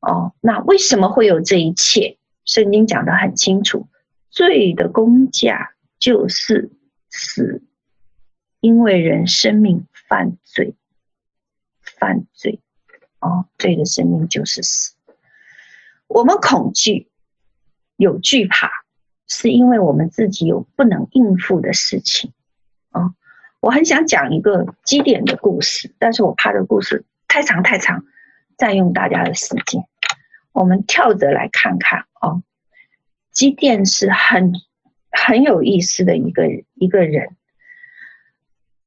[0.00, 0.32] 哦。
[0.40, 2.16] 那为什么会有这一切？
[2.44, 3.88] 圣经讲得很清楚，
[4.30, 6.70] 罪的工价就是
[7.08, 7.62] 死，
[8.60, 10.74] 因为人生命犯罪，
[11.80, 12.60] 犯罪
[13.20, 14.94] 哦，罪的生命就是死。
[16.06, 17.08] 我们恐惧，
[17.96, 18.70] 有惧怕，
[19.26, 22.32] 是因为我们自己有不能应付的事情
[22.90, 23.14] 哦。
[23.60, 28.04] 我很想讲一个基点的故事，但是我怕这个故事太长太长，
[28.58, 29.82] 占用大家的时间。
[30.54, 32.42] 我们跳着来看看哦，
[33.32, 34.52] 基甸是很
[35.10, 37.36] 很有意思的一个一个人，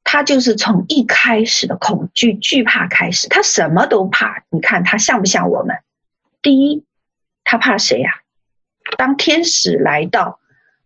[0.06, 4.45] 他就是从一开始的恐惧惧怕开始，他什么都怕。
[4.49, 5.75] 你看他像不像我们？
[6.41, 6.86] 第一，
[7.43, 8.12] 他怕谁呀？
[8.97, 10.39] 当天使来到，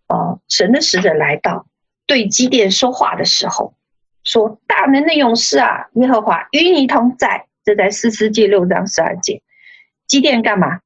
[0.08, 1.68] 哦，神的使者来到
[2.08, 3.76] 对基甸说话的时候。
[4.24, 7.48] 说大能的勇士啊，耶和华与你同在。
[7.64, 9.44] 这在四世纪六章十二节。
[10.12, 10.82] 机电干嘛？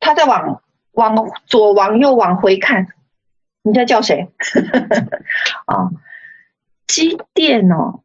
[0.00, 2.88] 他在往往左往右往回看。
[3.62, 4.28] 你在叫谁？
[5.64, 5.92] 啊、 哦，
[6.86, 8.02] 基甸哦，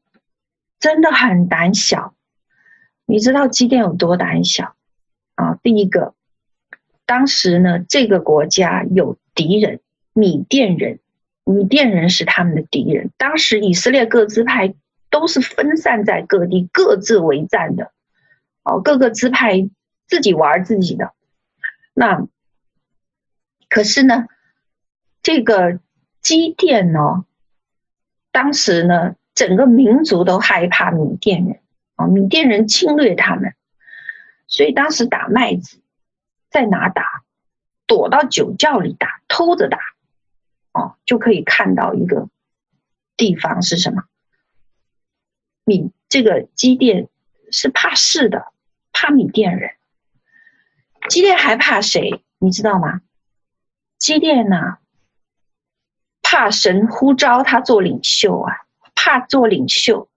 [0.79, 2.13] 真的很胆小。
[3.05, 4.75] 你知道机电有多胆小
[5.35, 6.13] 啊、第一个，
[7.05, 9.81] 当时呢，这个国家有敌人，
[10.13, 10.99] 米甸人。
[11.43, 13.11] 米甸人是他们的敌人。
[13.17, 14.73] 当时以色列各支派
[15.09, 17.91] 都是分散在各地，各自为战的。
[18.67, 19.69] 哦，各个支派
[20.07, 21.13] 自己玩自己的。
[21.93, 22.27] 那
[23.69, 24.27] 可是呢，
[25.21, 25.79] 这个
[26.21, 27.25] 基甸呢，
[28.31, 31.61] 当时呢，整个民族都害怕米甸人
[31.95, 33.55] 啊，米甸人侵略他们，
[34.47, 35.79] 所以当时打麦子
[36.49, 37.23] 在哪打？
[37.85, 39.79] 躲到酒窖里打，偷着打。
[40.73, 42.27] 哦，就可以看到一个
[43.15, 44.03] 地方是什么？
[45.63, 47.07] 米这个基甸
[47.49, 48.51] 是怕事的，
[48.99, 49.69] 怕米甸人。
[51.07, 52.23] 基甸还怕谁？
[52.39, 53.01] 你知道吗？
[53.99, 54.77] 基甸呢，
[56.23, 58.53] 怕神呼召他做领袖啊，
[58.95, 60.09] 怕做领袖。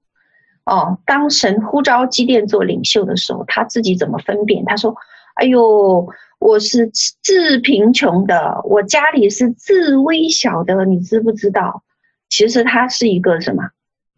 [0.64, 4.64] 哦，当神呼召基甸做领袖的时候，他自己怎么分辨？
[4.64, 4.96] 他说
[5.36, 6.08] ：“哎呦。”
[6.40, 11.84] 我是自贫穷的，我家里是自微小的，你知不知道？
[12.30, 13.68] 其实他是一个什么？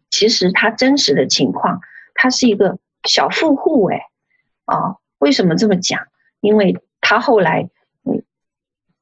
[0.09, 1.81] 其实他真实的情况，
[2.15, 3.99] 他是一个小富户哎，
[4.65, 6.07] 啊，为什么这么讲？
[6.41, 7.69] 因为他后来
[8.03, 8.23] 嗯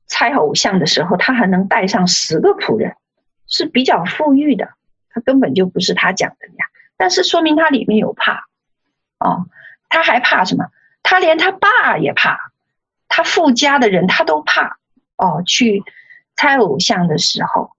[0.06, 2.96] 猜偶像的时候，他还能带上十个仆人，
[3.48, 4.74] 是比较富裕的。
[5.10, 6.66] 他根本就不是他讲的呀，
[6.98, 8.46] 但是说明他里面有怕，
[9.20, 9.48] 哦，
[9.90, 10.66] 他还怕什么？
[11.04, 12.52] 他连他爸也怕。
[13.14, 14.78] 他富家的人，他都怕
[15.18, 15.44] 哦。
[15.46, 15.84] 去
[16.38, 17.72] 猜偶像的时候，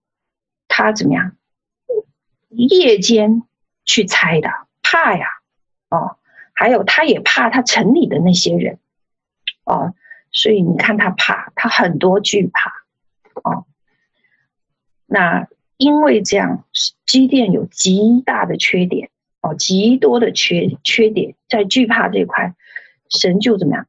[0.69, 1.33] 他怎么样？
[2.51, 3.43] 夜间
[3.87, 4.51] 去猜的，
[4.83, 5.27] 怕呀。
[5.89, 6.19] 哦，
[6.63, 8.79] 还有他也怕他城里的那些人
[9.65, 9.95] 哦。
[10.31, 12.71] 所以你看他怕，他很多惧怕
[13.43, 13.67] 哦。
[15.07, 16.65] 那因为这样，
[17.05, 19.11] 基甸有极大的缺点
[19.41, 22.55] 哦，极多的缺缺点，在惧怕这块，
[23.11, 23.89] 神就怎么样？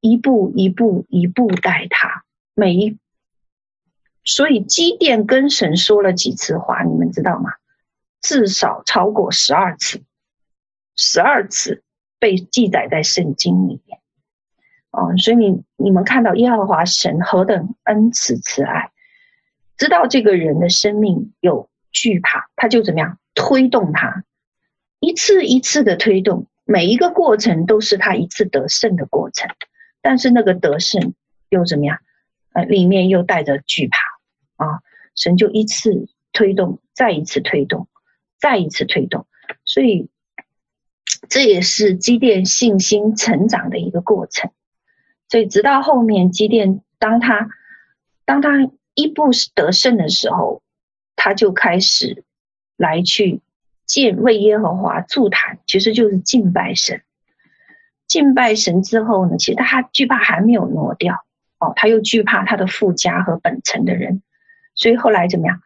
[0.00, 2.96] 一步一步一步带他，每一
[4.22, 7.54] 所以基甸跟神说了几次话，你们知道吗？
[8.22, 10.02] 至少超过十二次，
[10.94, 11.82] 十二次
[12.26, 14.00] 被记载在圣经里面。
[14.90, 18.90] 哦，所以你你们看到耶和华神何等恩慈慈爱，
[19.76, 24.24] 知道这个人的生命有惧怕，他就怎么样推动他，
[24.98, 29.48] 一次一次的推动，每一个过程都是他一次得胜的过程。
[30.02, 31.14] 但是那个得胜
[31.48, 32.00] 又怎么样？
[32.54, 34.80] 呃，里面又带着惧怕啊！
[35.14, 37.86] 神就一次推动，再一次推动，
[38.40, 39.26] 再一次推动，
[39.64, 40.08] 所以
[41.28, 44.50] 这也是基甸信心成长的一个过程。
[45.28, 47.48] 所以直到后面基甸，当他
[48.24, 50.62] 当他一步得胜的时候，
[51.16, 52.24] 他就开始
[52.76, 53.40] 来去
[53.84, 57.02] 见为耶和华筑坛，其实就是敬拜神。
[58.06, 61.24] 敬拜神之后呢，其实他惧怕还没有挪掉
[61.58, 64.22] 哦，他又惧怕他的父家和本城的人，
[64.74, 65.60] 所以后来怎么样？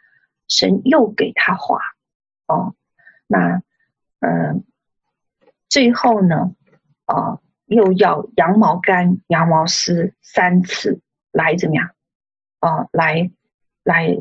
[0.49, 1.81] 神又给他划
[2.47, 2.75] 哦，
[3.29, 3.63] 那
[4.19, 4.65] 嗯、
[5.71, 6.55] 最后呢，
[7.07, 7.41] 啊。
[7.71, 11.01] 又要羊毛干、羊毛丝三次
[11.31, 11.91] 来怎么样？
[12.59, 13.31] 啊，来，
[13.85, 14.17] 来，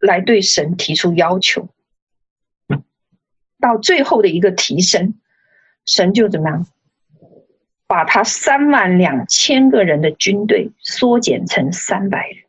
[0.00, 1.68] 来对神提出要求。
[3.60, 5.14] 到最后的一个提升，
[5.86, 6.66] 神就怎么样？
[7.86, 12.44] 把他三万两千个人的军队缩减成三百人。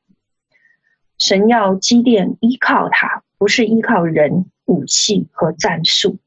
[1.20, 6.18] 神要基甸依靠他，不是依靠人、武器和战术。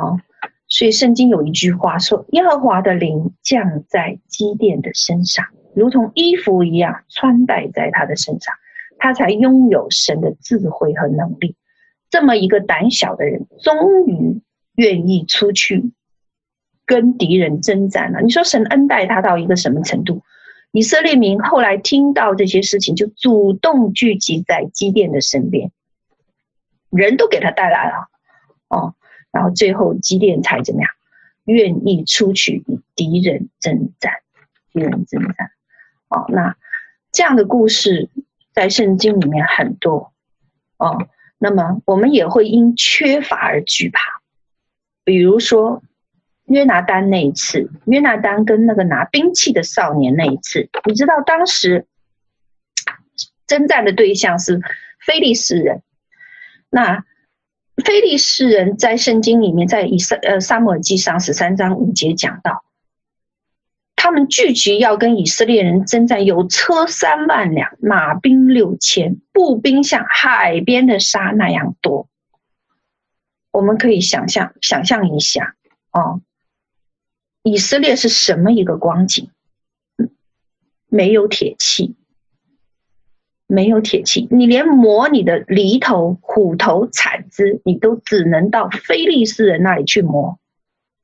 [0.00, 0.16] 啊。
[0.68, 8.52] 所以圣经有一句话说：“耶和华的灵降在基甸的身上，如同衣服一样穿戴在他的身上，
[8.98, 11.54] 他才拥有神的智慧和能力。
[12.10, 14.42] 这么一个胆小的人，终于
[14.74, 15.92] 愿意出去
[16.84, 18.20] 跟敌人征战了。
[18.20, 20.22] 你说神恩待他到一个什么程度？
[20.72, 25.70] 以色列民后来听到这些事情，就主动聚集在基甸的身边，
[26.90, 28.08] 人都给他带来了，
[28.68, 28.94] 哦。”
[29.36, 30.90] 然后最后基甸才怎么样？
[31.44, 34.14] 愿意出去与敌人征战，
[34.72, 35.50] 敌人征战。
[36.08, 36.56] 哦，那
[37.12, 38.08] 这样的故事
[38.54, 40.14] 在圣经里面很多。
[40.78, 41.06] 哦，
[41.36, 44.00] 那么我们也会因缺乏而惧怕。
[45.04, 45.82] 比如说
[46.46, 51.86] 约拿单那一次，约拿单跟那个拿兵器的少年那一次，你知道当时
[53.46, 54.62] 征战的对象是
[55.06, 55.82] 非利士人，
[56.70, 57.04] 那。
[57.84, 62.64] 非利士人在圣经里面，在以撒呃撒母耳记上十三章五节讲到，
[63.94, 72.08] 他们聚集要跟以色列人征战，有车三万辆，马兵六千，步兵像海边的沙那样多。
[73.52, 75.54] 我们可以想象想象一下
[75.90, 76.20] 哦，
[77.42, 79.30] 以色列是什么一个光景？
[80.88, 81.96] 没有铁器。
[83.48, 90.38] 没有铁器，你连磨你的犁头、斧头、铲子，你都只能到非利士人那里去磨。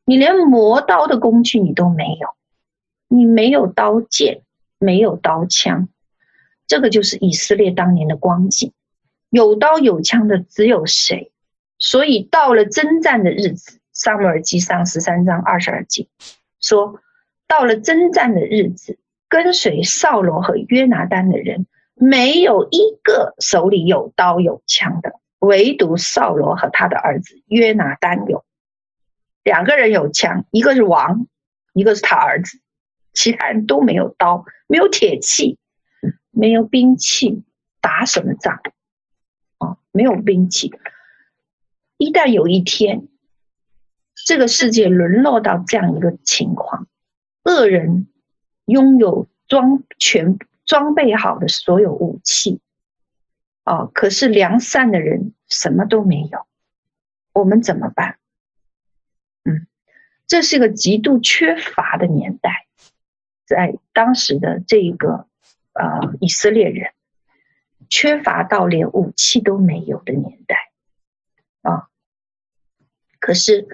[0.04, 2.28] 你连磨刀的工具你都没有，
[3.06, 4.42] 你没有刀剑，
[4.78, 5.88] 没有刀枪，
[6.66, 8.72] 这个就是以色列当年的光景。
[9.30, 11.30] 有刀有枪的只有谁？
[11.78, 16.08] 所以到了征战的日子，撒母耳记上十三章二十二节
[16.60, 17.00] 说，
[17.46, 21.66] 到了征战的日子，跟随扫罗和约拿单的人。
[22.04, 28.44] 没有一个手里有刀有枪的，唯独扫罗和他的儿子约拿单有，
[29.44, 31.28] 两个人有枪，一个是王，
[31.72, 32.58] 一个是他儿子，
[33.12, 35.60] 其他人都没有刀，没有铁器，
[36.32, 37.44] 没有兵器，
[37.80, 38.60] 打什么仗？
[39.58, 40.74] 哦，没有兵器。
[41.98, 43.06] 一旦有一天，
[44.26, 46.88] 这个世界沦落到这样一个情况，
[47.44, 48.08] 恶人
[48.64, 50.36] 拥有装全。
[50.64, 52.60] 装备好的所有武器，
[53.64, 56.46] 哦，可是良善的人什么都没有，
[57.32, 58.18] 我们怎么办？
[59.44, 59.66] 嗯，
[60.26, 62.66] 这是一个极度缺乏的年代，
[63.44, 65.26] 在当时的这一个
[65.72, 66.92] 呃以色列人，
[67.88, 70.70] 缺乏到连武器都没有的年代，
[71.62, 71.88] 啊、
[73.18, 73.66] 可是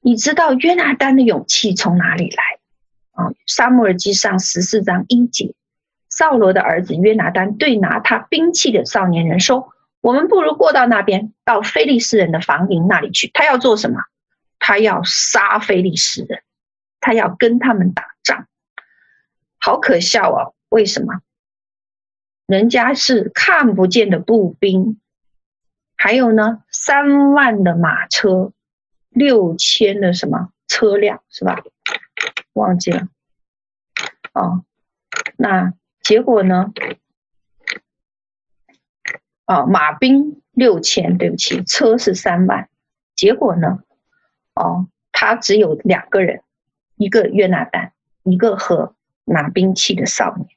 [0.00, 2.58] 你知道约拿单的勇气从哪里来？
[3.12, 5.54] 啊、哦，撒母耳记上十四章一节。
[6.18, 13.30] 扫罗的儿子约拿单对拿他兵器的少年人说：“我们不如过到那边，到非利士人的防营那里去。
[13.32, 14.00] 他要做什么？
[14.58, 16.42] 他要杀非利士人，
[16.98, 18.48] 他要跟他们打仗。
[19.60, 20.54] 好可笑哦！
[20.68, 21.20] 为什么？
[22.46, 25.00] 人家是看不见的步兵，
[25.96, 28.52] 还有呢，三万的马车，
[29.10, 31.62] 六千的什么车辆是吧？
[32.54, 33.06] 忘记了。
[34.32, 34.64] 哦，
[35.36, 35.74] 那。”
[36.08, 36.72] 结果呢？
[39.44, 42.70] 啊，马兵六千，对不起，车是三万，
[43.14, 43.80] 结果呢？
[44.54, 46.42] 哦，他只有两个人，
[46.96, 47.92] 一个约拿单，
[48.22, 48.94] 一个和
[49.26, 50.48] 拿兵器的少年。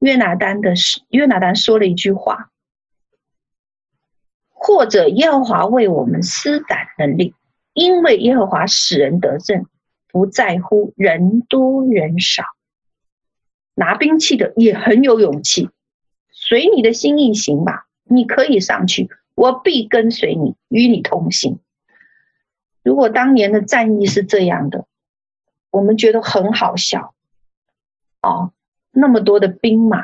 [0.00, 0.74] 约拿单的
[1.10, 2.50] 约拿单说了一句话
[4.50, 7.32] ：“或者耶和华为我们施展能力，
[7.74, 9.66] 因为耶和华使人得胜，
[10.08, 12.42] 不在乎人多人少。”
[13.78, 15.70] 拿兵器的也很有勇气，
[16.30, 17.86] 随你的心意行吧。
[18.02, 21.60] 你可以上去，我必跟随你，与你同行。
[22.82, 24.86] 如果当年的战役是这样的，
[25.70, 27.14] 我们觉得很好笑。
[28.20, 28.52] 哦，
[28.90, 30.02] 那么多的兵马，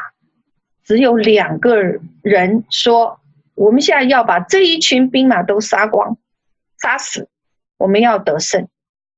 [0.85, 1.83] 只有两个
[2.23, 3.19] 人说
[3.57, 6.17] ：“我们现在要把这一群兵马都杀光，
[6.79, 7.29] 杀死，
[7.77, 8.69] 我们要得胜。”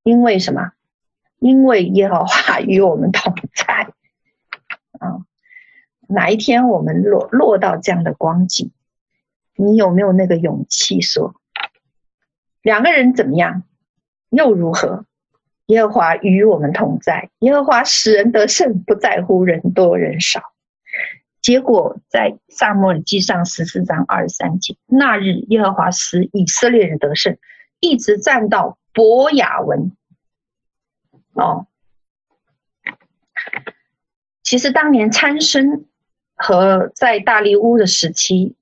[0.02, 0.72] 因为什么？
[1.40, 3.34] 因为耶和华与我们同。
[6.08, 8.70] 哪一天我们落落到这样的光景？
[9.54, 11.34] 你有没有那个勇气说，
[12.62, 13.62] 两个人怎么样，
[14.30, 15.06] 又如何？
[15.66, 20.40] 耶和华与我们同在，耶和华使人得胜，不在乎人多人少。
[21.40, 27.36] 结果在撒母耳记上十四章二十三节，那日耶和华使以色列人得胜，
[27.80, 29.90] 一直战到伯雅文。
[31.32, 31.66] 哦，
[34.42, 35.86] 其实当年参孙
[36.36, 38.54] 和在大利乌的时期。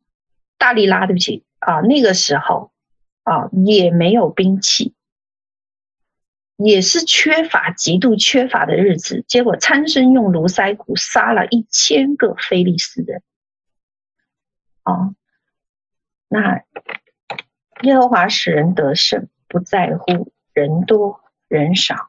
[0.57, 2.71] 大利拉，对不起啊，那个时候
[3.25, 4.95] 啊也没有兵器，
[6.57, 9.23] 也是缺乏极度缺乏的日子。
[9.29, 13.23] 结果参孙用驴腮骨杀了一千个非利士人。
[14.85, 15.15] 啊，
[16.29, 16.63] 那
[17.83, 22.09] 耶和华使人得胜，不在乎人多人少。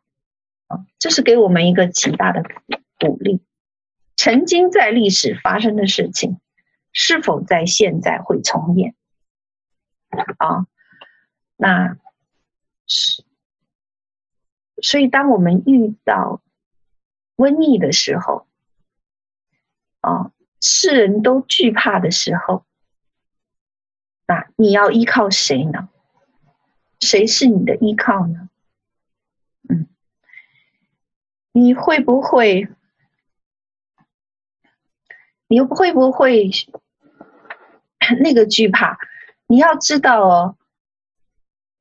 [0.68, 2.42] 啊，这是给我们一个极大的
[3.00, 3.42] 鼓励。
[4.16, 6.40] 曾经在历史发生的事情。
[6.98, 8.96] 是否在现在会重演？
[10.38, 10.66] 啊，
[11.58, 11.98] 那
[12.88, 13.26] 是，
[14.82, 16.42] 所以当我们遇到
[17.36, 18.48] 瘟疫的时候，
[20.00, 22.64] 啊，世人都惧怕的时候，
[24.26, 25.90] 那你要依靠谁呢？
[27.02, 28.50] 谁是你的依靠呢？
[29.68, 29.90] 嗯，
[31.52, 32.70] 你会不会？
[35.56, 36.52] 你又会不会？
[38.20, 38.98] 那个惧怕，
[39.48, 40.58] 你要知道哦，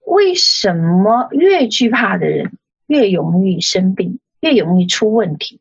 [0.06, 2.56] 为什么越惧怕的人
[2.86, 5.60] 越容易生病，越容易出问题？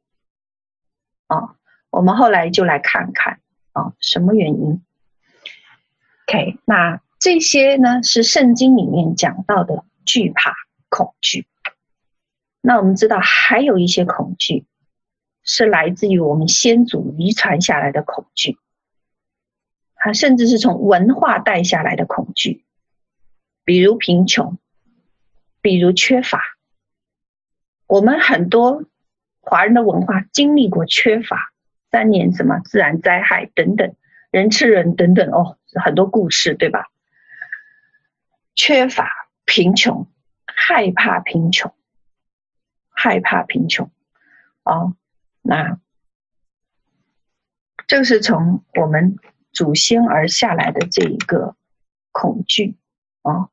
[1.26, 1.56] 啊、
[1.90, 3.40] 我们后来就来看看
[3.72, 4.84] 啊、什么原因
[6.28, 10.54] ？OK，那这些呢是圣经里面讲到的惧怕、
[10.88, 11.48] 恐惧。
[12.62, 14.66] 那我们知道还有一些恐惧
[15.44, 18.58] 是来自于我们先祖遗传下来的恐惧。
[19.96, 22.66] 他甚至是从文化带下来的恐惧，
[23.64, 24.58] 比如贫穷，
[25.62, 26.42] 比如缺乏。
[27.88, 28.86] 我们很多
[29.40, 31.54] 华人的文化经历过缺乏，
[31.92, 33.96] 三年什么自然灾害等等，
[34.32, 36.88] 人吃人等等哦，很多故事对吧？
[38.56, 39.10] 缺乏、
[39.46, 40.08] 贫穷、
[40.46, 41.74] 害怕贫穷、
[42.90, 43.90] 害怕贫穷，
[44.64, 44.96] 哦，
[45.44, 45.78] 那
[47.86, 49.16] 这是从我们。
[49.56, 51.56] 祖先而下来的这一个
[52.12, 52.76] 恐惧
[53.22, 53.50] 啊，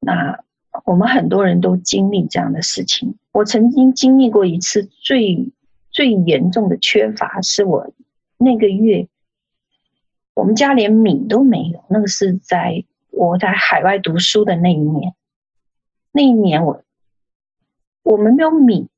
[0.00, 0.44] 那
[0.84, 3.16] 我们很多人都经历这样的事情。
[3.32, 5.50] 我曾经经历过一次最
[5.90, 7.90] 最严重的缺乏，是我
[8.36, 9.08] 那个月，
[10.34, 11.82] 我们家连米都没有。
[11.88, 15.14] 那个是在我在海外读书的那一年，
[16.12, 16.84] 那一年我
[18.02, 18.90] 我们没有米，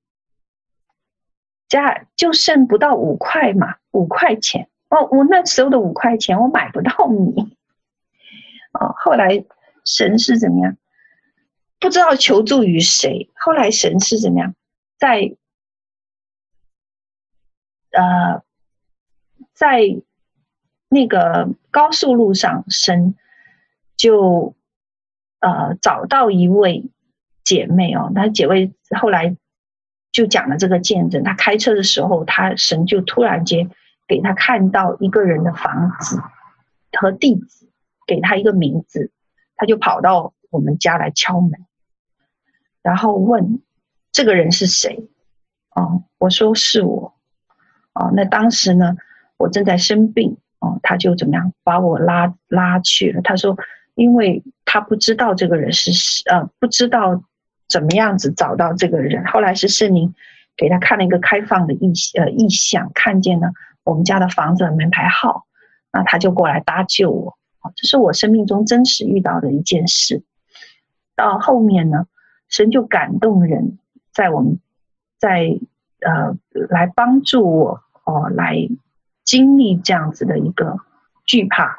[1.71, 4.69] 家就剩不到五块嘛，五块钱。
[4.91, 7.57] 哦，我那时候的五块钱，我买不到米。
[8.79, 9.45] 哦，后来
[9.85, 10.77] 神是怎么样？
[11.79, 13.31] 不知道求助于谁。
[13.35, 14.55] 后来神是怎么样？
[14.99, 15.35] 在
[17.93, 18.43] 呃，
[19.55, 19.81] 在
[20.89, 23.15] 那个高速路上，神
[23.97, 24.55] 就
[25.41, 26.85] 呃找到一位
[27.45, 29.37] 姐妹哦，那姐妹后来
[30.13, 31.23] 就讲了这个见证。
[31.23, 33.71] 他开车的时候，他神就突然间。
[34.09, 36.21] 给他看到一个人的房子
[36.99, 37.69] 和地址，
[38.09, 39.13] 给他一个名字，
[39.55, 41.53] 他就跑到我们家来敲门，
[42.83, 43.63] 然后问
[44.11, 45.09] 这个人是谁？
[45.77, 47.15] 哦，我说是我。
[47.93, 48.97] 哦，那当时呢，
[49.37, 50.39] 我正在生病。
[50.59, 53.23] 哦，他就怎么样把我拉拉去了。
[53.23, 53.57] 他说，
[53.95, 55.93] 因为他不知道这个人是
[56.29, 57.23] 呃，不知道
[57.71, 59.25] 怎么样子找到这个人。
[59.25, 60.15] 后来是圣灵
[60.57, 63.49] 给他看了一个开放的意呃意象，看见呢。
[63.83, 65.47] 我们家的房子的门牌号，
[65.91, 67.39] 那他就过来搭救我。
[67.75, 70.23] 这是我生命中真实遇到的一件事。
[71.17, 72.07] 到后面呢，
[72.49, 73.79] 神就感动人，
[74.13, 74.61] 在我们，
[75.19, 75.59] 在
[76.01, 76.37] 呃
[76.69, 78.69] 来帮助我哦，来
[79.25, 80.77] 经历这样子的一个
[81.25, 81.79] 惧怕，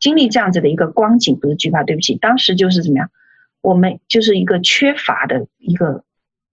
[0.00, 3.08] 经历这样子的一个光景，不是惧怕，对不起，当时就是怎么样，
[3.60, 6.04] 我们就是一个缺乏的一个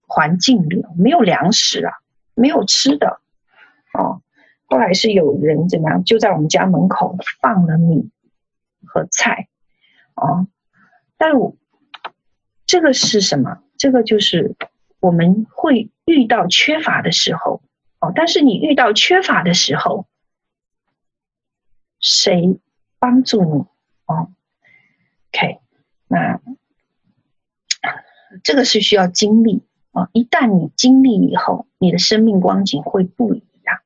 [0.06, 1.92] 环境里，没有粮食啊，
[2.34, 3.20] 没有吃的
[3.92, 4.22] 哦。
[4.66, 8.10] 后来是有人怎么样，就在我们家门口放了米
[8.86, 9.48] 和菜，
[10.14, 10.48] 哦，
[11.16, 11.56] 但我
[12.66, 13.62] 这个是什么？
[13.76, 14.56] 这个就是
[15.00, 17.62] 我们会遇到缺乏的时候，
[18.00, 20.06] 哦，但是你遇到缺乏的时候，
[22.00, 22.58] 谁
[22.98, 23.64] 帮助你？
[24.06, 24.32] 哦
[25.30, 25.60] ，OK，
[26.08, 26.40] 那
[28.42, 29.62] 这个是需要经历
[29.92, 33.80] 啊，一旦你经历以后，你的生命光景会不一样，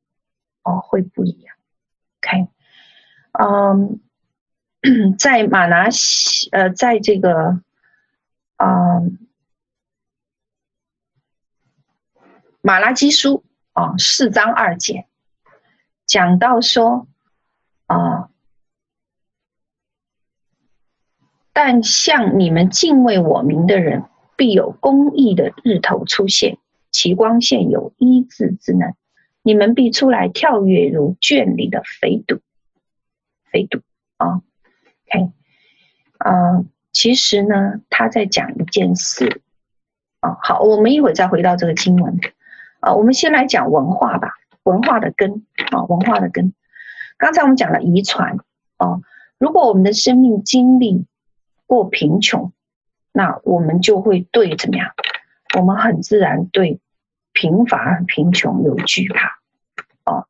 [0.63, 1.57] 哦，会不一样
[2.21, 2.49] ，OK，
[3.33, 4.01] 嗯。
[5.19, 7.61] 在马拿西，呃，在这个，
[8.57, 9.03] 啊，
[12.63, 15.09] 马拉基书啊，四章二节，
[16.07, 17.09] 讲到说，
[17.87, 18.31] 啊，
[21.53, 24.05] 但向你们敬畏我名的人，
[24.39, 26.59] 必有公义的日头出现，
[26.93, 28.95] 其光线有医治之能，
[29.43, 32.39] 你们必出来跳跃如圈里的肥犊，
[33.51, 33.81] 肥犊
[34.17, 34.41] 啊。
[35.11, 35.33] OK，
[36.19, 39.43] 啊、其实呢，他在讲一件事
[40.21, 40.39] 啊。
[40.41, 42.21] 好，我们一会儿再回到这个经文
[42.79, 42.95] 啊。
[42.95, 46.55] 我们先来讲文化吧，文化的根啊，文化的根。
[47.17, 48.37] 刚才我们讲了遗传
[48.77, 49.01] 啊，
[49.37, 51.05] 如果我们的生命经历
[51.67, 52.53] 过贫穷，
[53.19, 54.93] 那我们就会对怎么样？
[55.59, 56.79] 我们很自然对
[57.33, 59.29] 贫乏、贫穷有惧怕
[60.05, 60.25] 啊。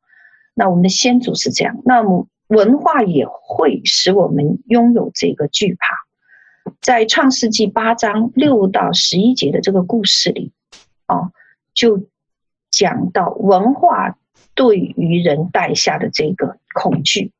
[0.54, 2.26] 那我们的先祖是这样，那么。
[2.48, 6.72] 文化也会使我们拥有这个惧怕。
[6.80, 10.50] 在创世纪八章六到十一节的这个故事里，
[11.08, 11.30] 哦，
[11.74, 12.08] 就
[12.70, 14.16] 讲到文化
[14.54, 17.32] 对于人带下的这个恐惧、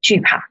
[0.00, 0.48] 惧怕。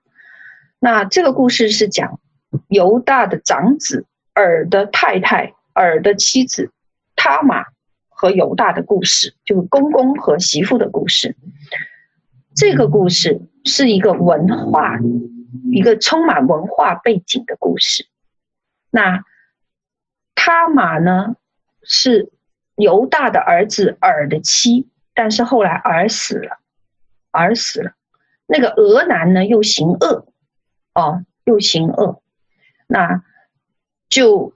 [0.78, 2.20] 那这个故事是讲
[2.68, 6.72] 犹大的长子尔的太太尔的妻子
[7.16, 7.66] 他玛
[8.10, 11.36] 和犹大的故事，就是公公和媳妇的故事。
[12.56, 14.98] 这个故事是一个文化，
[15.72, 18.08] 一个充满文化背景的故事。
[18.90, 19.24] 那
[20.36, 21.36] 他玛呢，
[21.84, 22.32] 是
[22.76, 26.60] 犹大的儿子尔的妻，但是后来珥死了，
[27.32, 27.94] 珥死了。
[28.46, 30.28] 那个俄南呢，又行恶，
[30.94, 32.22] 哦，又行恶，
[32.88, 33.24] 那
[34.10, 34.54] 就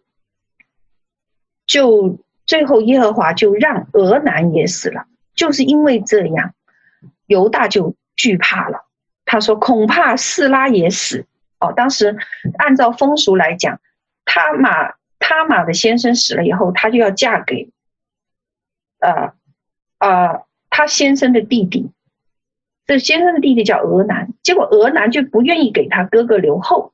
[1.65, 6.53] 就最后耶和华就让俄南也死了，就是因为这样。
[7.25, 8.85] 犹大就惧怕了，
[9.25, 11.25] 他说：“恐怕示拉也死。”
[11.59, 12.15] 哦，当时
[12.57, 13.81] 按照风俗来讲，
[14.23, 17.69] 他马他马的先生死了以后，他就要嫁给，
[18.99, 19.33] 呃
[19.99, 21.91] 呃，他先生的弟弟。
[22.85, 26.93] 这先生的弟弟叫俄南，结果俄南就不愿意给他哥哥留后，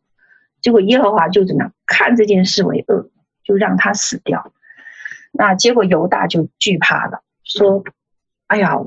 [0.62, 3.10] 结果耶和华就怎么样看这件事为恶，
[3.44, 4.52] 就让他死掉。
[5.32, 7.84] 那结果犹大就惧怕了，说
[8.48, 8.80] ：“哎呀。”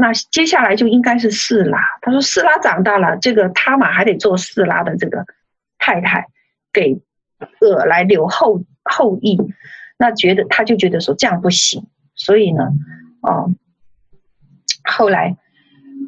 [0.00, 1.80] 那接下来就应该是四拉。
[2.02, 5.26] 他说：“四拉长大了，这个他玛还得做四拉的这个
[5.76, 6.28] 太太，
[6.72, 7.02] 给
[7.60, 9.36] 恶来留后后裔。
[9.98, 12.68] 那觉得他就觉得说这样不行，所以呢，
[13.22, 13.50] 哦，
[14.84, 15.36] 后来，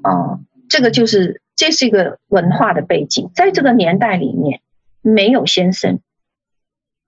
[0.04, 0.38] 哦，
[0.68, 4.60] 这个就是这是一个文化的背景，在这个年代里面，
[5.02, 5.98] 没有先生，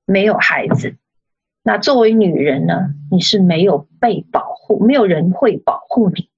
[0.04, 0.96] 没有孩子。
[1.62, 6.28] 那作为女人呢，你是没有被保护，没有人会保护你。”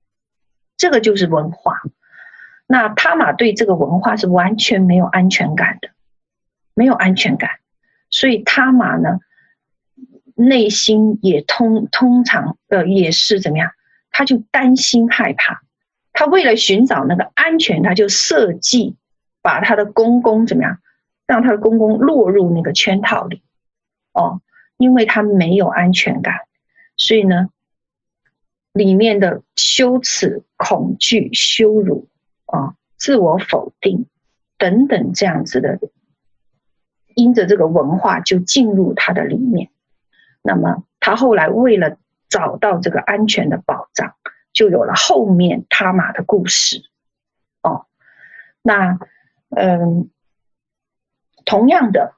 [0.77, 1.81] 这个就是文化，
[2.67, 5.89] 那他玛对这个文化是完全没有安全感的，
[6.75, 7.51] 没有安全感，
[8.11, 9.21] 所以他玛呢，
[10.35, 13.71] 内心也通通常呃也是怎么样，
[14.11, 15.63] 他就担心害怕，
[16.13, 18.97] 他为了寻找那个安全，他就设计
[19.43, 20.81] 把他的公公怎么样，
[21.27, 23.43] 让他的公公落入那个圈套里，
[24.15, 24.41] 哦，
[24.79, 26.47] 因为他没有安全感，
[26.97, 27.51] 所以呢。
[28.73, 32.09] 里面的羞耻、恐惧、羞辱
[32.47, 34.07] 啊，自我否定
[34.59, 35.79] 等等这样子的，
[37.15, 39.71] 因着这个文化就进入他的里面。
[40.43, 41.99] 那么他后来为了
[42.29, 44.17] 找到这个安全的保障，
[44.53, 46.83] 就有了后面他马的故事。
[47.63, 47.87] 哦，
[48.61, 48.99] 那
[49.51, 50.11] 嗯，
[51.45, 52.17] 同样的，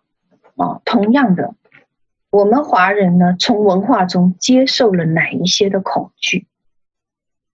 [0.55, 1.55] 哦，同样的。
[2.37, 6.47] 我们华人呢，从文化中接受了哪一些的恐惧？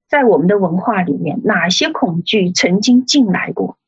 [0.09, 3.79] 在我们的文化里面，哪些恐惧曾经进来过？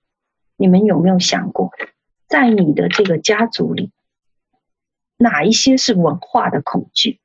[0.57, 1.73] 你们有没有想过，
[2.29, 3.91] 在你的这个家族里，
[5.17, 7.19] 哪一些是文化的恐惧？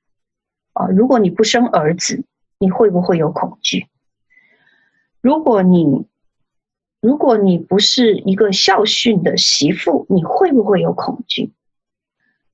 [0.74, 2.26] 啊，如果你不生儿子，
[2.57, 3.86] 你会不会有恐惧？
[5.22, 6.07] 如果你
[7.01, 11.51] 如果你不是一个孝顺的媳妇，你会不会有恐惧？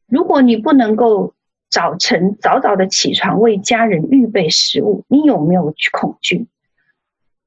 [0.07, 1.33] 如果你不能够
[1.69, 6.47] 早晨早早的起床为家人预备食物，你有没有恐惧？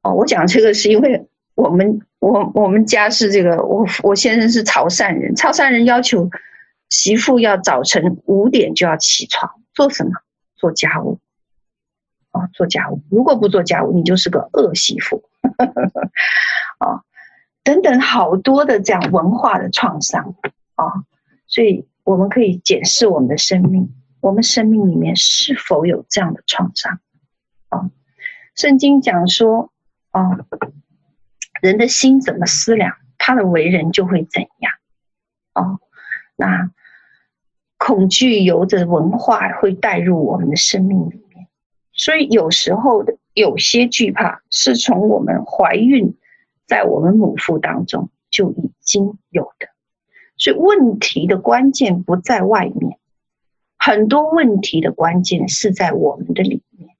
[0.03, 6.31] 哦，我讲这个是因为我们我我们家是这个，我我先生是潮汕人，潮汕人要求
[6.89, 10.13] 媳妇要早晨五点就要起床，做什么？
[10.57, 11.19] 做家务。
[12.33, 13.01] 哦，做家务。
[13.11, 15.23] 如果不做家务，你就是个恶媳妇。
[16.79, 17.03] 啊、 哦，
[17.65, 20.35] 等等，好多的这样文化的创伤
[20.75, 20.85] 啊、
[21.47, 27.01] 所以我们可以检视我们的生命，我们生命里面是否有这样的创伤
[27.69, 27.91] 啊、
[28.55, 29.71] 圣经讲说
[30.11, 30.47] 啊、哦，
[31.61, 34.73] 人的心怎么思量，他的为人就会怎样
[35.53, 35.81] 啊、哦？
[36.35, 36.71] 那
[37.77, 41.47] 恐惧由着文化会带入我们的生命里面。
[41.93, 46.17] 所以有时候的有些惧怕是从我们怀孕，
[46.67, 49.69] 在我们母腹当中就已经有的。
[50.39, 52.99] 所以问题的关键不在外面，
[53.77, 56.91] 很多问题的关键是在我们的里面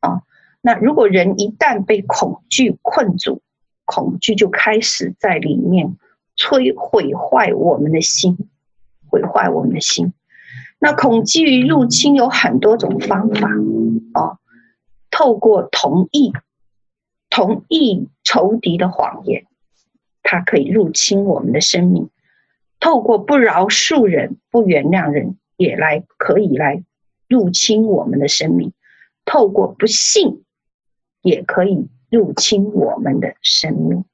[0.00, 0.22] 啊。
[0.60, 3.40] 那如果人一旦被恐惧困住，
[3.84, 5.96] 恐惧就开始在里面
[6.36, 8.36] 摧毁坏我们的心，
[9.08, 10.12] 毁坏我们的心。
[10.78, 13.48] 那恐惧入侵有很多种方法。
[14.14, 14.38] 哦，
[15.10, 16.32] 透过同意、
[17.30, 19.46] 同意仇敌的谎言，
[20.22, 22.08] 它可以入侵我们的生命；
[22.80, 26.82] 透过不饶恕人、不原谅人，也来可以来
[27.28, 28.70] 入侵我们的生命；
[29.24, 30.44] 透过不信，
[31.22, 34.04] 也可以入侵我们的生命。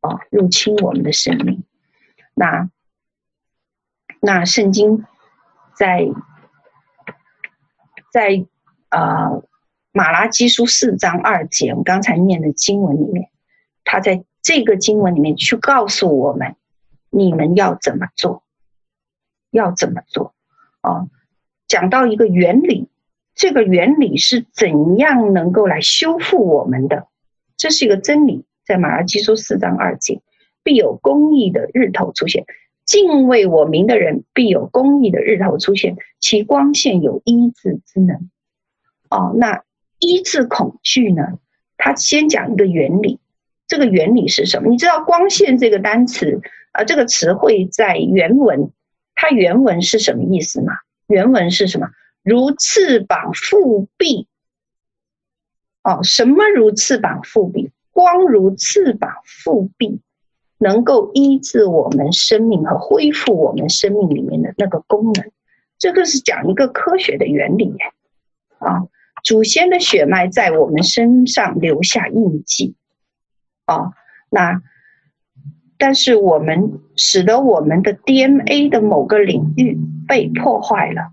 [0.00, 1.64] 哦，入侵我们的生命。
[2.34, 2.70] 那
[4.20, 5.04] 那圣经
[5.74, 6.08] 在
[8.12, 8.46] 在。
[8.90, 9.44] 啊，呃，
[9.92, 13.28] 马拉基书四章二节，我们刚才念的经文里面，
[13.84, 16.56] 他在这个经文里面去告诉我们，
[17.10, 18.42] 你们要怎么做，
[19.50, 20.34] 要怎么做
[20.80, 21.08] 啊？
[21.66, 22.88] 讲到一个原理，
[23.34, 27.08] 这个原理是怎样能够来修复我们的？
[27.56, 30.22] 这是一个真理，在马拉基书四章二节，
[30.62, 32.46] 必有公义的日头出现，
[32.84, 38.30] 敬畏我名的人必有公义的日头出现，其光线有医治之能。
[39.10, 39.64] 哦，那
[39.98, 41.38] 医治恐惧呢？
[41.76, 43.20] 他先讲一个原理，
[43.66, 44.68] 这个原理是什么？
[44.68, 46.40] 你知道“光线”这个单词
[46.78, 48.70] 啊、这个词汇在原文，
[49.16, 50.70] 它原文是什么意思呢？
[51.08, 51.88] 原文是什么？
[52.22, 54.28] 如翅膀覆臂。
[55.82, 57.72] 哦，什么如翅膀覆臂？
[57.90, 60.00] 光如翅膀覆臂，
[60.58, 65.32] 能够医治我们生命和恢复我们生命里面的那个功能。
[65.78, 67.74] 这个是讲一个科学的原理，
[68.58, 68.86] 啊。
[69.24, 72.76] 祖先的血脉在我们身上留下印记，
[73.66, 73.92] 哦，
[74.30, 74.62] 那
[75.78, 81.12] 但是我们使得我们的 DNA 的某个领域被破坏了。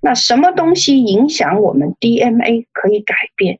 [0.00, 3.58] 那什么东西影响我们 DNA 可以改变？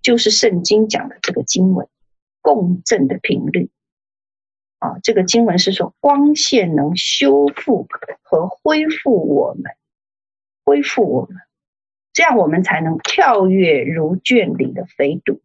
[0.00, 1.88] 就是圣经讲的这个经文，
[2.40, 3.70] 共振的频率。
[4.78, 7.88] 啊、这个经文是说光线能修复
[8.22, 9.72] 和恢复我们，
[10.64, 11.36] 恢复我们。
[12.12, 15.40] 这样我们才能跳跃如圈里的肥犊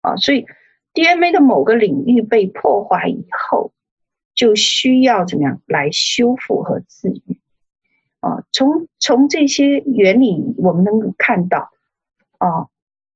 [0.00, 0.16] 啊！
[0.16, 0.46] 所以
[0.96, 3.70] DNA 的某个领域被破坏以后，
[4.34, 7.38] 就需要怎么样来修复和治愈
[8.20, 8.42] 啊？
[8.50, 11.68] 从从这些原理，我们能够看到
[12.38, 12.68] 啊，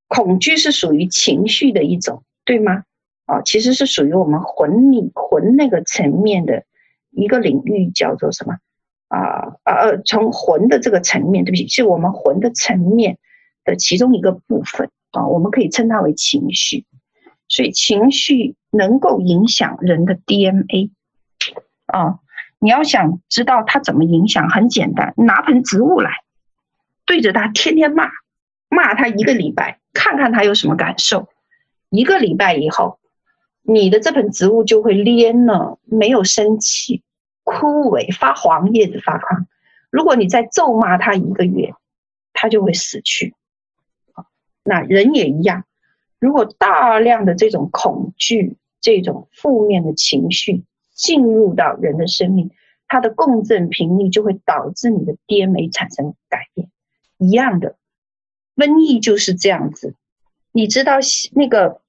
[0.08, 2.84] 恐惧是属于情绪的一种，对吗？
[3.24, 6.64] 啊，其实是属于我们魂里魂那个层面的
[7.10, 8.58] 一个领域，叫做什么？
[9.08, 13.16] 啊啊呃，从魂的这个层面，对不起，是我们魂的层面
[13.64, 16.84] 的其中一个部分啊，我们可以称它为情绪。
[17.50, 20.90] 所以情绪能够影响人的 DNA
[21.84, 22.20] 啊。
[22.58, 26.10] 你要想知道它怎么影响，很简单，拿盆植物来，
[27.04, 28.10] 对着它天天骂，
[28.68, 31.28] 骂它一个礼拜，看看它有什么感受。
[31.88, 32.98] 一个礼拜以后，
[33.62, 37.02] 你的这盆植物就会蔫了，没有生气。
[37.42, 39.46] 枯萎发黄，叶子发黄。
[39.90, 41.74] 如果你再咒骂他一个月，
[42.32, 43.34] 他就会死去。
[44.62, 45.64] 那人也一样，
[46.20, 52.50] 如果大量的这种恐惧、这种负面的情绪进入到人的生命，
[52.86, 56.70] 它的共振频率就会导致你的 DNA 产生改变。
[57.16, 57.76] 一样的，
[58.54, 59.94] 瘟疫就是这样子
[60.52, 60.94] 你知道
[61.32, 61.80] 那个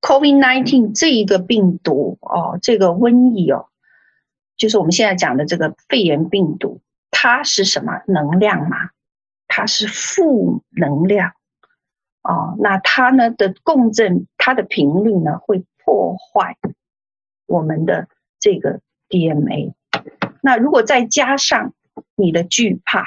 [0.00, 3.66] COVID-19 这一个病毒哦，这个瘟疫哦，
[4.56, 8.76] 就是我们现在讲的这个肺炎病毒，它是什么能量吗？
[9.46, 11.32] 它是负能量
[12.22, 12.56] 哦。
[12.58, 16.56] 那它呢的共振，它的频率呢会破坏
[17.46, 18.08] 我们的
[18.38, 19.74] 这个 DNA。
[20.40, 21.74] 那如果再加上
[22.16, 23.04] 你的惧怕，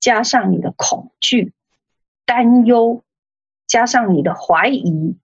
[0.00, 1.52] 加上你的恐惧、
[2.24, 3.04] 担忧，
[3.66, 5.16] 加上你的怀疑，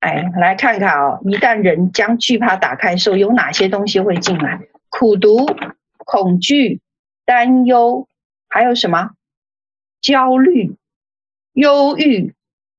[0.00, 4.60] 哎，来看看哦，一旦人将惧怕打开的时候，有哪些东西会进来？
[4.88, 5.46] 苦读、
[5.98, 6.80] 恐惧、
[7.24, 8.08] 担忧，
[8.48, 9.10] 还有什么？
[10.00, 10.76] 焦虑、
[11.52, 12.34] 忧郁、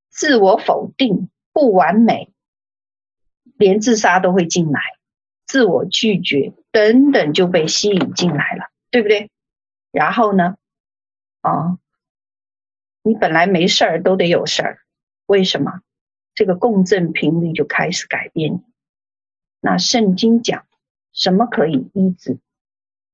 [0.10, 2.32] 自我否定、不完美，
[3.58, 4.82] 连自杀都会进来，
[5.46, 9.30] 自我拒绝等等就被吸引进来了，对不对？
[9.92, 10.56] 然后呢？
[11.42, 11.78] 啊，
[13.02, 14.80] 你本来没事儿都得有事儿，
[15.26, 15.82] 为什么？
[16.36, 18.64] 这个共振频率就开始改变。
[19.62, 20.66] 那圣经讲
[21.12, 22.40] 什么可以医治？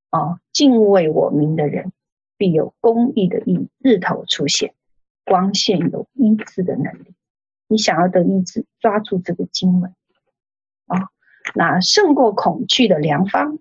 [0.10, 1.91] 啊，敬畏我名的人
[2.38, 4.74] 必有公义的义日头出现，
[5.26, 7.13] 光线有医治的能力。
[7.67, 9.93] 你想要得医治，抓住这个经文
[10.88, 11.09] 啊。
[11.53, 13.59] 那胜过恐惧的良方，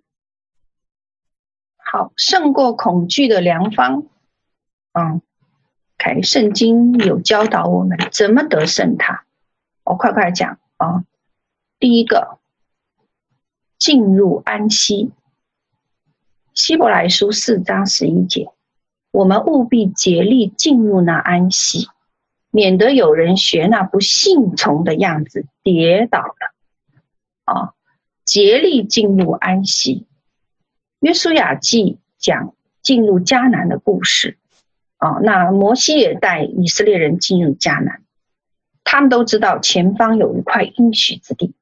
[1.76, 4.06] 好，胜过恐惧的良方。
[4.92, 5.22] 嗯，
[5.98, 9.24] 看圣经有教导我们怎么得胜它。
[9.84, 11.04] 我快快讲啊！
[11.78, 12.38] 第一个，
[13.76, 15.12] 进入安息。
[16.54, 18.50] 希伯来书四章十一节，
[19.14, 21.86] 我们务必竭力进入那安息，
[22.50, 26.52] 免得有人学那不信从的样子跌倒了。
[27.44, 27.74] 啊，
[28.24, 30.08] 竭力进入安息。
[30.98, 34.36] 约书亚记讲进入迦南的故事。
[34.96, 38.02] 啊，那摩西也带以色列人进入迦南，
[38.82, 41.54] 他们都知道前方有一块应许之地，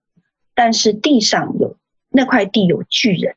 [0.55, 1.77] 但是地上有
[2.09, 3.37] 那块地有巨人。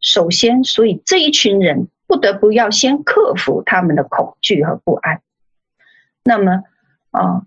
[0.00, 5.20] 首先，所以这一群人不得不要先克服他们的恐惧和不安。
[6.22, 6.62] 那么，
[7.10, 7.42] 啊，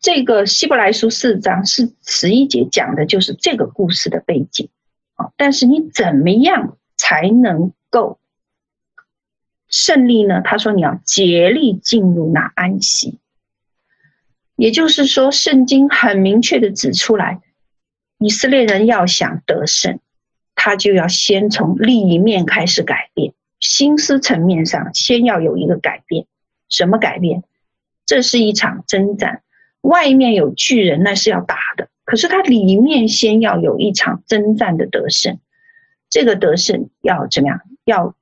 [0.00, 4.68] 这个希伯来书四章是十一节讲的就是这个故事的背景。
[5.14, 8.18] 啊，但是你怎么样才能够？
[9.68, 10.42] 胜利呢？
[10.44, 13.20] 他说：“你要竭力进入那安息。”
[14.56, 17.40] 也就是说，圣经很明确的指出来，
[18.18, 20.00] 以色列人要想得胜，
[20.54, 26.26] 他就要先从利益面开始改变，心思层面上先要有一个改变。
[26.68, 27.44] 什么改变？
[28.06, 29.42] 这是一场征战，
[29.80, 31.88] 外面有巨人，那是要打的。
[32.04, 35.38] 可是他里面先要有一场征战的得胜，
[36.10, 37.60] 这个得胜要怎么样？
[37.84, 38.14] 要。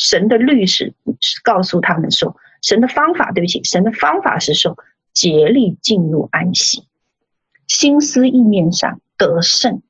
[0.00, 0.94] 神的律是
[1.42, 4.78] 告诉他们说，神的方法，对不起，神的方法是说，
[5.12, 6.84] 竭力进入安息，
[7.66, 9.82] 心思意念上得胜。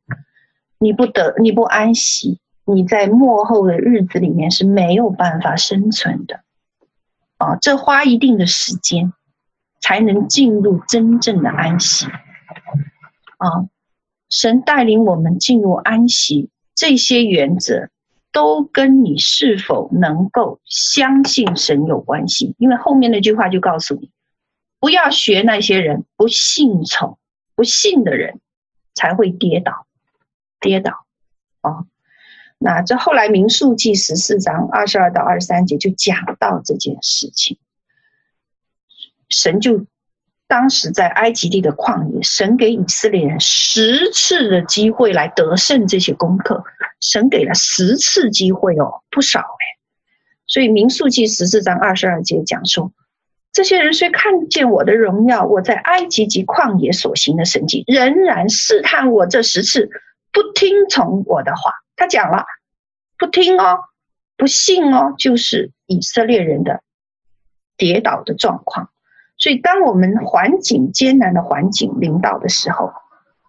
[0.79, 6.41] 你不得，你不安息，你在末后的日子里面是没有办法生存的。
[7.37, 9.13] 啊，这花一定的时间，
[9.81, 12.07] 才能进入真正的安息。
[13.39, 13.69] 啊，
[14.29, 17.91] 神带领我们进入安息，这些原则。
[18.31, 24.11] 都跟你是否能够相信神有关系，因为后面那句话就告诉你，
[24.79, 27.19] 不要学那些人不信从、
[27.57, 28.39] 不信的人，
[28.95, 29.87] 才会跌倒，
[30.61, 31.07] 跌倒。
[31.63, 31.87] 哦，
[32.59, 37.59] 那这后来民数记十四章二十二到二十三节就讲到这件事情，
[39.29, 39.87] 神就。
[40.51, 46.65] 当时在埃及地的旷野，神给以色列人十次的机会来得胜这些功课，
[47.03, 49.65] 神给了十次机会哦，不少哎。
[50.47, 52.91] 所以民数记十四章二十二节讲说，
[53.53, 59.91] 这些人虽看见我的荣耀，我在埃及及旷野所行的神迹，仍然试探我这十次，
[60.39, 61.73] 不听从我的话。
[61.97, 62.45] 他讲了，
[63.19, 63.81] 不听哦，
[64.37, 66.85] 不信哦，就是以色列人的
[67.77, 68.93] 跌倒的状况。
[69.37, 72.93] 所以，当我们环境艰难的环境临到的时候，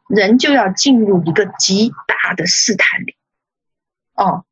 [0.07, 3.15] 人就要进入一个极大的试探里，
[4.15, 4.45] 哦，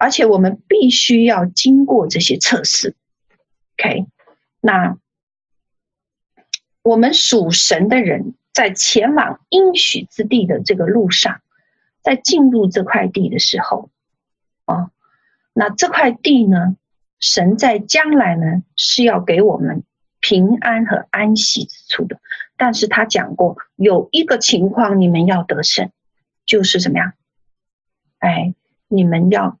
[0.00, 2.96] 而且我们必须要经过这些测试。
[3.76, 4.06] OK，
[4.60, 4.96] 那
[6.82, 11.40] 我们属神的人在前往应许之地的这个路上，
[12.08, 13.90] 在进入这块地的时候，
[14.64, 14.90] 啊，
[15.52, 16.78] 那这块地呢，
[17.20, 19.84] 神在将来呢是要给我们。
[20.20, 22.20] 平安和安息之处的，
[22.56, 25.92] 但是他讲过有一个情况，你们要得胜，
[26.44, 27.12] 就是怎么样？
[28.18, 28.52] 哎，
[28.88, 29.60] 你们要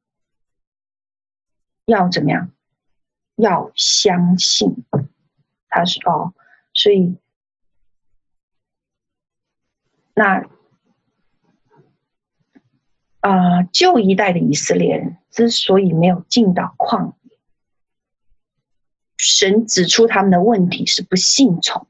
[1.84, 2.50] 要怎么样？
[3.36, 4.84] 要相信
[5.68, 6.34] 他是哦，
[6.74, 7.16] 所以
[10.12, 10.44] 那
[13.20, 17.38] 啊，旧、一代的以色列人之所以没有进到旷野，
[19.16, 21.86] 神指出他们的问题是不信从、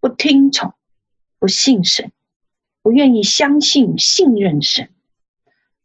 [0.00, 0.74] 不听从、
[1.38, 2.12] 不信神、
[2.82, 4.90] 不愿意相信、信任神。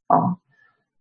[0.07, 0.39] 哦，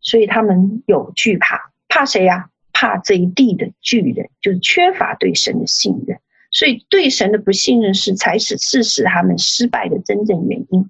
[0.01, 6.21] 所以他们有惧怕，怕谁呀、怕这一地的巨人，就是缺乏对神的信任。
[6.53, 10.89] 所以对神的不信任是才是致使他们失败的真正原因。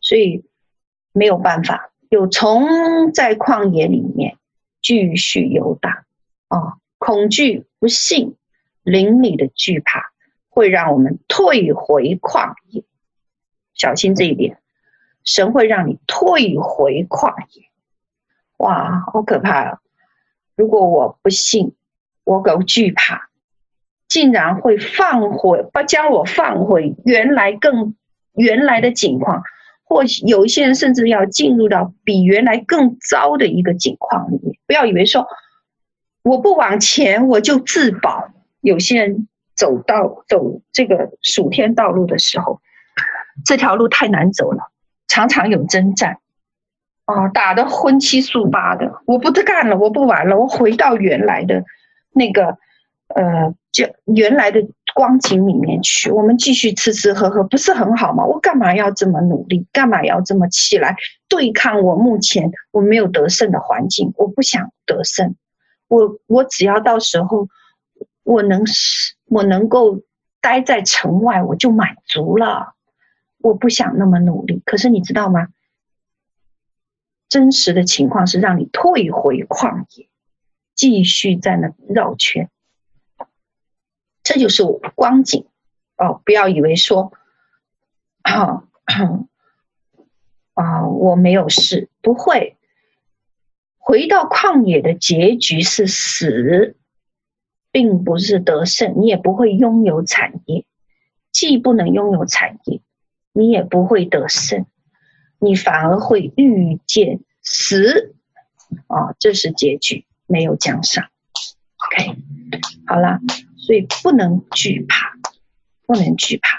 [0.00, 0.44] 所以
[1.12, 4.36] 没有办法，有虫在旷野里面
[4.82, 6.04] 继续游荡。
[6.50, 8.36] 哦，恐惧、不信、
[8.82, 10.12] 灵里的惧怕，
[10.50, 12.84] 会让我们退回旷野。
[13.72, 14.58] 小心这一点。
[15.24, 17.70] 神会让你退回旷野，
[18.58, 19.78] 哇，好可怕啊！
[20.54, 21.74] 如果我不信，
[22.24, 23.30] 我够惧怕，
[24.06, 27.94] 竟然会放回，把将我放回原来更
[28.34, 29.44] 原来的境况，
[29.92, 34.58] 或有一些人甚至要进入到比原来更糟的一个境况里面。
[34.66, 35.26] 不要以为说
[36.22, 38.28] 我不往前我就自保。
[38.60, 42.60] 有些人走到走这个属天道路的时候，
[43.44, 44.70] 这条路太难走了。
[45.08, 46.18] 常常有征战，
[47.04, 51.64] 啊，打得荤七素八的，我不干了，我不玩了，我回到原来的
[52.12, 52.56] 那个，
[53.08, 54.62] 呃，就原来的
[54.94, 56.10] 光景里面去。
[56.10, 58.24] 我们继续吃吃喝喝，不是很好吗？
[58.24, 59.66] 我干嘛要这么努力？
[59.72, 60.96] 干嘛要这么起来
[61.28, 64.12] 对抗我目前我没有得胜的环境？
[64.16, 65.34] 我不想得胜，
[65.88, 67.48] 我我只要到时候
[68.22, 68.64] 我能
[69.26, 70.02] 我能够
[70.40, 72.74] 待在城外，我就满足了。
[73.38, 75.48] 我不想那么努力，可是你知道吗？
[77.28, 80.06] 真实的情况是让你退回旷野，
[80.74, 82.50] 继续在那绕圈。
[84.22, 85.46] 这就是我的光景
[85.96, 86.20] 哦！
[86.24, 87.12] 不要以为说，
[88.22, 88.64] 啊
[90.54, 92.56] 啊，我没有事，不会。
[93.78, 96.76] 回到旷野的结局是死，
[97.70, 98.94] 并不是得胜。
[99.00, 100.64] 你也不会拥有产业，
[101.32, 102.80] 既不能拥有产业。
[103.34, 104.66] 你也不会得胜，
[105.38, 108.14] 你反而会遇见死，
[108.88, 111.08] 啊、哦，这是结局，没有奖赏。
[111.78, 112.18] OK，
[112.86, 113.20] 好了，
[113.62, 115.12] 所以不能惧怕，
[115.86, 116.58] 不能惧怕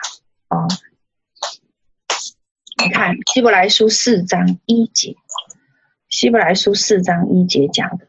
[0.55, 0.67] 啊、哦！
[2.81, 5.15] 你看希伯来书四章一节，
[6.09, 8.07] 希伯来书四章一节讲的。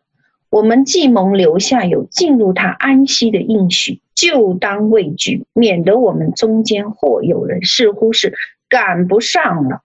[0.49, 8.33] 我们既蒙留下有进入他安息的应许，就当畏惧，免得我们中间或有人似乎是
[8.69, 9.83] 赶不上了，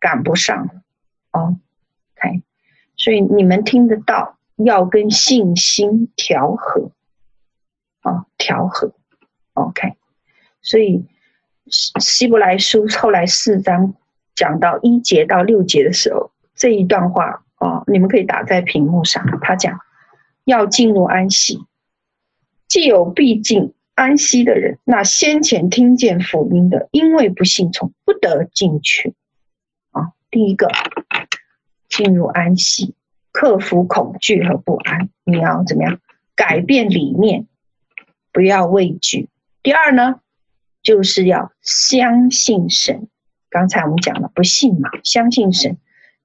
[0.00, 0.72] 赶不上了。
[1.32, 1.60] 哦
[2.16, 2.42] ，OK，
[2.96, 6.90] 所以你们听得到，要跟信心调和，
[8.04, 8.94] 啊，调和
[9.52, 9.94] ，OK。
[10.62, 11.04] 所以
[11.66, 13.94] 希伯来书后来四章
[14.34, 17.40] 讲到一节到六节的时候，这一段话。
[17.56, 19.24] 啊，你们可以打在屏幕上。
[19.40, 19.80] 他讲
[20.44, 21.64] 要进入安息，
[22.68, 29.14] 既有必进安息的人，那先前听见福音的，因为不信从，不得进去。
[29.92, 30.70] 啊，第一个
[31.88, 32.94] 进入安息，
[33.32, 35.08] 克服恐惧和不安。
[35.24, 36.00] 你要怎么样
[36.36, 37.46] 改变理念？
[38.34, 39.30] 不要畏惧。
[39.62, 40.20] 第二呢，
[40.82, 43.08] 就是要相信神。
[43.48, 45.78] 刚才我们讲了，不信嘛，相信神，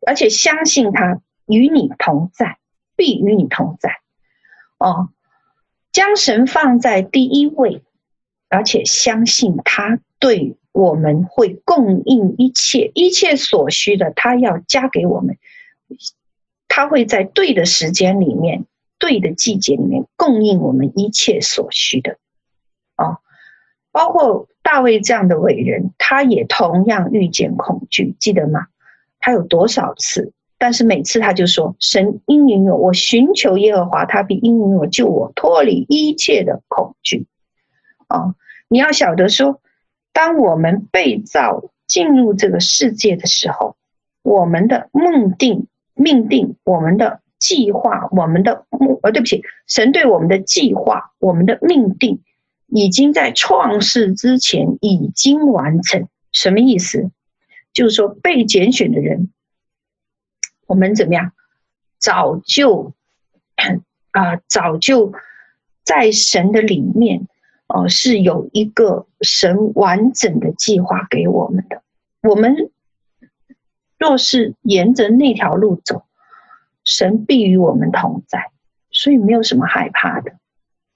[0.06, 1.22] 而且相信他。
[1.52, 2.60] 与你同在，
[2.96, 4.02] 必与你同在。
[4.78, 5.10] 哦，
[5.92, 7.82] 将神放在第一位，
[8.50, 15.40] 而且相信他对我们会供应一切一切所需的，他要加给我们。
[16.68, 18.66] 他会在对的时间里面、
[19.00, 22.18] 对的季节里面供应我们一切所需的。
[22.98, 23.20] 哦，
[23.92, 28.68] 包括大卫这样的伟人，他也同样遇见恐惧，记得吗？
[29.20, 30.34] 他有多少次？
[30.58, 37.26] 但是每次他就说：“神应允我，我寻求耶和华，他必应允我，救我脱离一切的恐惧。”
[38.10, 38.36] 哦，
[38.68, 39.62] 你要晓得说，
[40.12, 43.78] 当我们被造进入这个世界的时候，
[44.22, 49.00] 我们的命定、命定、我们的计划、我们的目……
[49.02, 52.22] 呃，对不起，神对我们的计划、我们的命定，
[52.68, 56.08] 已经在创世之前已经完成。
[56.32, 57.10] 什么意思？
[57.74, 59.30] 就是说，被拣选的人。
[60.68, 61.32] 我们怎么样？
[61.98, 62.94] 早就
[64.12, 65.14] 啊、早就
[65.84, 67.28] 在神的里面，
[67.68, 71.82] 哦、是有一个神完整的计划给我们的。
[72.22, 72.70] 我们
[73.98, 76.04] 若是沿着那条路走，
[76.90, 78.52] 神必与我们同在，
[78.90, 80.32] 所以没有什么害怕的。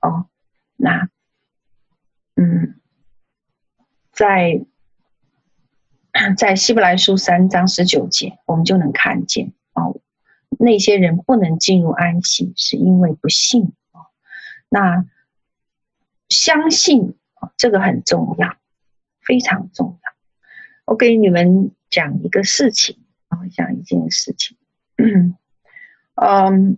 [0.01, 0.25] 哦，
[0.75, 1.07] 那
[2.35, 2.79] 嗯，
[4.11, 4.65] 在
[6.35, 10.01] 在希伯来书三章十九节，我们就能看见哦，
[10.57, 14.07] 那些人不能进入安息，是因为不信哦。
[14.69, 15.05] 那
[16.27, 17.15] 相信
[17.55, 18.57] 这个很重要，
[19.21, 20.13] 非常重要。
[20.85, 24.57] 我给你们讲一个事情啊，讲一件事情。
[26.15, 26.77] 嗯，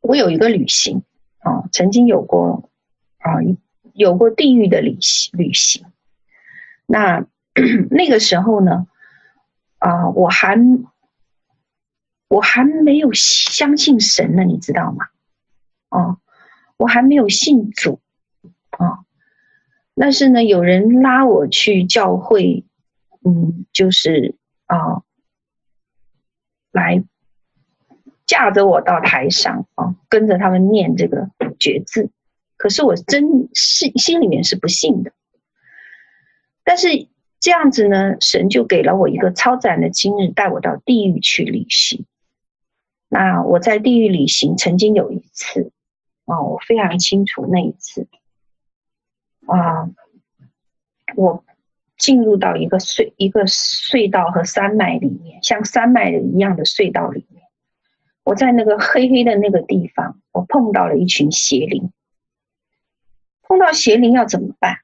[0.00, 1.02] 我有一个旅行
[1.38, 2.70] 啊，曾经有过
[3.18, 3.36] 啊，
[3.92, 5.84] 有过地狱的旅行旅行。
[6.86, 7.26] 那
[7.90, 8.86] 那个时候呢，
[9.78, 10.56] 啊，我还
[12.28, 15.06] 我还没有相信神呢，你知道吗？
[15.90, 16.18] 哦，
[16.78, 18.00] 我还没有信主
[18.70, 19.04] 啊。
[19.94, 22.64] 但是呢，有人拉我去教会，
[23.22, 25.02] 嗯，就是啊，
[26.72, 27.04] 来
[28.30, 31.28] 架着我到台上啊，跟着他们念这个
[31.58, 32.10] 绝字。
[32.56, 35.10] 可是我真是心里面是不信的。
[36.62, 37.08] 但是
[37.40, 42.06] 这样子呢，神就给了我一个超自然的今日，带我到地狱去旅行。
[43.08, 45.72] 那我在地狱旅行曾经有一次
[46.26, 48.06] 啊，我非常清楚那一次。
[49.46, 49.90] 啊，
[51.16, 51.44] 我
[51.98, 57.39] 进入到一个隧一个隧道和山脉里面，像山脉一样的隧道里面。
[58.24, 61.90] 我在那个黑黑的那个地方，我碰到了一群邪灵。
[63.42, 64.78] 碰到邪灵要怎么办？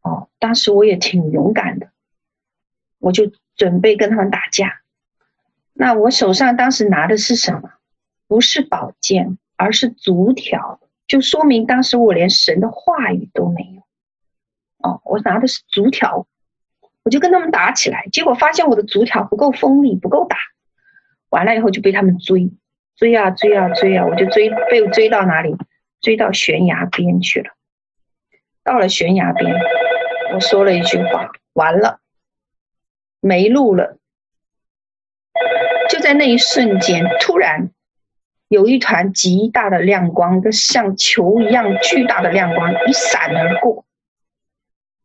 [0.00, 1.90] 哦，当时我也挺勇敢的，
[2.98, 4.80] 我就准备跟他们打架。
[5.72, 7.70] 那我手上当时拿的是什么？
[8.28, 13.82] 不是宝剑，而是竹条，就说明当时我连神的话语都没有。
[14.78, 16.26] 哦，我拿的是竹条，
[17.02, 20.36] 我就跟他们打起来，结果发现我的竹条不够锋利，不够打，
[21.28, 22.50] 完了以后就被他们追，
[22.96, 25.54] 追啊追啊追啊，我就追，被追到哪里？
[26.00, 27.50] 追到悬崖边去了。
[28.62, 29.54] 到了悬崖边，
[30.34, 32.00] 我说了一句话，完了，
[33.20, 33.98] 没路了。
[35.88, 37.70] 就在那一瞬间，突然
[38.48, 43.84] 有一团极大的亮光，一个像球一样巨大的亮光一闪而过。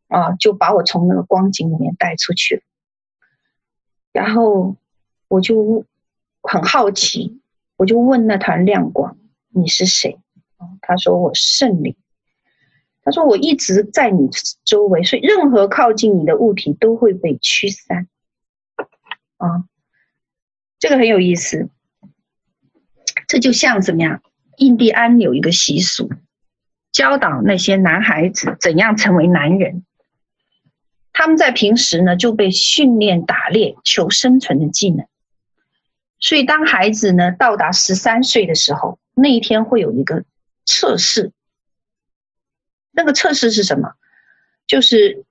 [0.07, 2.61] 啊，就把我从那个光景里面带出去了。
[4.11, 4.75] 然后
[5.27, 5.85] 我就
[6.41, 7.40] 很好奇，
[7.81, 9.17] 我就问那团亮光
[9.49, 10.19] ：“你是谁？”
[10.81, 11.95] 他说：“我圣灵。”
[13.01, 14.29] 他说：“我一直在你
[14.63, 18.07] 周围，所以任何靠近你的物体都会被驱散。”
[19.37, 19.65] 啊，
[20.77, 21.71] 这个很有意思。
[23.27, 24.21] 这就像怎么样？
[24.57, 26.07] 印第安有一个习俗，
[26.91, 29.83] 教导那些男孩子怎样成为男人。
[31.13, 35.07] 他们在平时呢就被训练打猎、求生存的技能，
[36.21, 40.23] 所以当孩子呢到达十三岁的时候，那一天会有一个
[40.65, 41.33] 测试。
[42.91, 43.93] 那个测试是什么？
[44.67, 45.25] 就是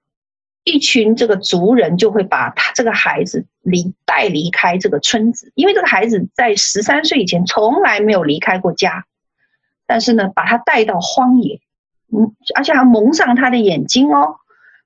[0.65, 9.07] 一群这个族人就会把他这个孩子离带离开这个村子，因为这个孩子在十三岁以前从来没有离开过家，
[9.87, 11.61] 但是呢把他带到荒野，
[12.13, 14.37] 嗯，而且还蒙上他的眼睛哦。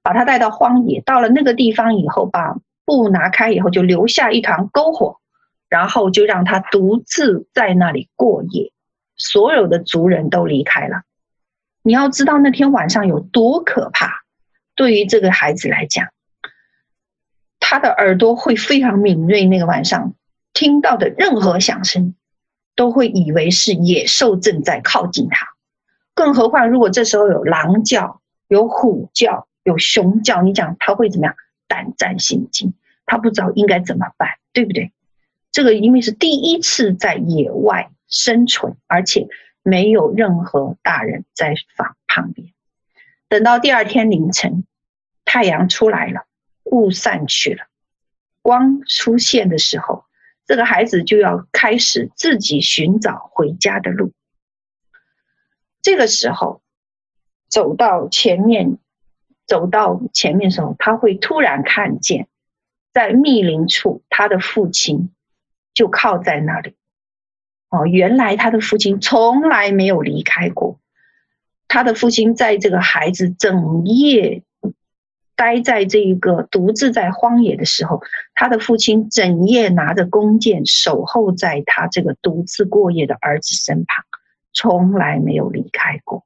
[0.02, 5.18] 把他带到荒野，到了那个地方以后，把布拿开以后，就留下一团篝火，
[5.75, 8.70] 然后就让他独自在那里过夜。
[9.16, 11.03] 所有的族人都离开了。
[11.83, 14.22] 你要知道那天晚上有多可怕，
[14.76, 16.07] 对于这个孩子来讲，
[17.59, 19.46] 他的耳朵会非常敏锐。
[19.46, 20.14] 那个晚上
[20.53, 22.14] 听到的任何响声，
[22.76, 25.49] 都会以为是野兽正在靠近他。
[26.14, 29.49] 更何况，如果这时候有狼叫，有虎叫。
[29.64, 31.34] 有熊叫，你讲他会怎么样？
[31.67, 32.75] 胆战心惊，
[33.07, 34.92] 他不知道应该怎么办，对不对？
[35.55, 39.29] 这个因为是第一次在野外生存，而且
[39.63, 42.53] 没有任何大人在旁旁边。
[43.29, 44.67] 等到第二天凌晨，
[45.25, 46.26] 太阳出来了，
[46.64, 47.68] 雾散去了，
[48.43, 50.05] 光出现的时候，
[50.45, 54.13] 这个孩子就要开始自己寻找回家的路。
[55.83, 56.63] 这个时候，
[57.49, 58.79] 走到前面。
[59.47, 62.29] 走到前面的时候，他会突然看见，
[62.95, 65.11] 在密林处，他的父亲
[65.75, 66.75] 就靠在那里。
[67.68, 70.79] 哦，原来他的父亲从来没有离开过。
[71.67, 74.42] 他的父亲在这个孩子整夜
[75.34, 78.01] 待在这一个独自在荒野的时候，
[78.34, 84.05] 他的父亲整夜拿着弓箭守候在他这个独自过夜的儿子身旁，
[84.53, 86.25] 从来没有离开过。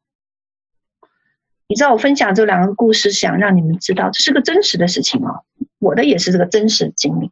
[1.67, 5.45] 你知道我分享这两个故事，想让你们知道这是个真实的事情哦。
[5.79, 7.31] 我的也是这个真实经历。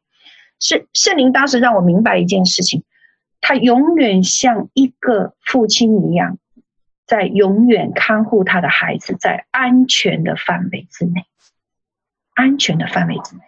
[0.58, 2.82] 是圣灵当时让我明白一件事情，
[3.40, 6.38] 他永远像一个父亲一样，
[7.06, 11.24] 在永远看护他的孩子，在安全的范围之内，
[12.34, 13.42] 安全的范围之内。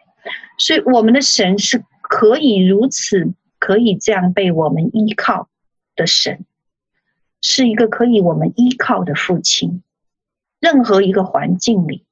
[0.58, 5.48] 所以，我们的神是可以如此，可以这样被我们依靠
[5.96, 6.44] 的神，
[7.40, 9.82] 是一个可以我们依靠的父亲。
[10.60, 12.04] 任何一个环境里，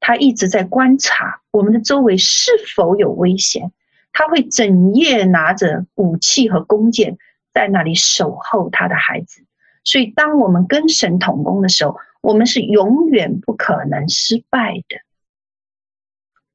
[0.00, 3.70] 他一直在观察我们的周围是否有危险，
[4.18, 7.18] 他会整夜拿着武器和弓箭
[7.52, 9.44] 在那里守候他的孩子。
[9.84, 14.96] 所以，当我们跟神同工的时候，我们是永远不可能失败的。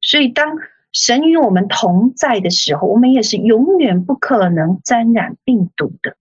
[0.01, 0.57] 所以，当
[0.91, 6.17] 神与我们同在的时候，我们也是永远不可能沾染病毒的，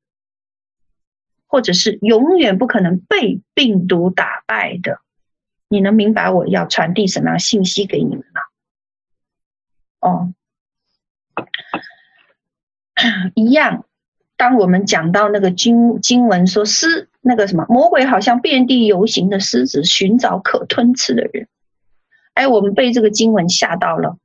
[1.47, 5.01] 或者是永远不可能被病毒打败的。
[5.69, 8.41] 你能明白我要传递什么样信息给你们吗？
[10.01, 10.35] 哦，
[13.35, 13.85] 一样。
[14.37, 21.47] 当我们讲到那个经经文说狮那个什么魔鬼好像遍地游行的狮子，寻找可吞吃的人。
[22.33, 24.17] 哎，我们被这个经文吓到了，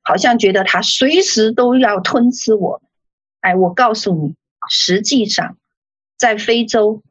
[0.00, 2.80] 好像觉得他随时都要吞吃我。
[3.40, 4.36] 哎，我告诉你，
[4.70, 5.58] 实际上
[6.16, 7.02] 在非洲，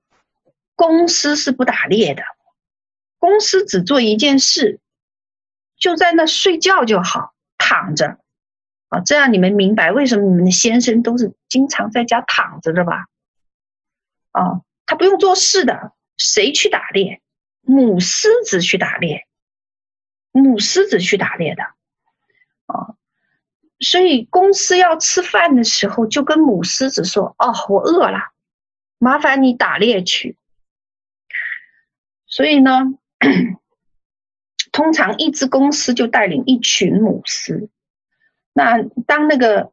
[0.75, 2.23] 公狮是不打猎的，
[3.19, 4.79] 公狮只做一件事，
[5.77, 8.17] 就在那睡觉就好，躺着。
[8.89, 13.07] 啊，这样你们明白为什么你们的先生都是经常在家躺着的吧？
[14.31, 17.21] 啊，他不用做事的，谁去打猎？
[17.61, 19.27] 母狮子去打猎，
[20.31, 21.63] 母狮子去打猎的。
[22.67, 22.95] 啊，
[23.79, 28.31] 所以公狮要吃饭的时候，就跟母狮子说：“哦，我饿了，
[28.99, 30.37] 麻烦你打猎去。”
[32.25, 32.93] 所以呢，
[34.71, 37.69] 通常一只公狮就带领一群母狮。
[38.57, 39.71] 那当那个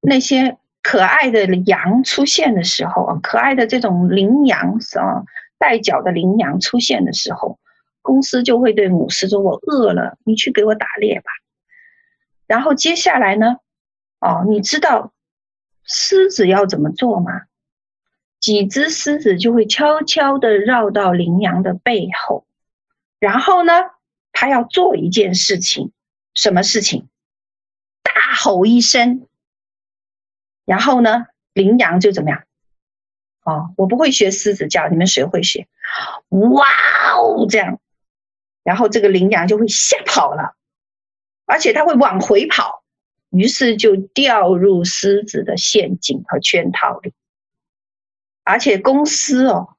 [0.00, 5.22] 那些可爱的羊出现的时候啊，可爱的这种羚羊啊，
[5.56, 7.60] 带角的羚羊出现的时候，
[8.02, 11.30] 公狮就会对母狮说：“我饿了，你去给我打猎吧。”
[12.48, 13.58] 然后接下来呢，
[14.18, 15.12] 哦，你知道
[15.84, 17.42] 狮子要怎么做吗？
[18.40, 22.44] 几只狮子就会悄悄地绕到羚羊的背后，
[23.20, 23.74] 然后呢，
[24.32, 25.92] 它要做一件事情，
[26.34, 27.08] 什么事情？
[28.38, 29.26] 吼一声，
[30.64, 32.44] 然后呢，羚羊就怎么样？
[33.42, 35.66] 哦，我不会学狮子叫，你们谁会学？
[36.28, 36.66] 哇
[37.16, 37.80] 哦，这样，
[38.62, 40.54] 然后这个羚羊就会吓跑了，
[41.46, 42.84] 而且它会往回跑，
[43.30, 47.14] 于是就掉入狮子的陷阱和圈套里。
[48.44, 49.76] 而且公狮哦，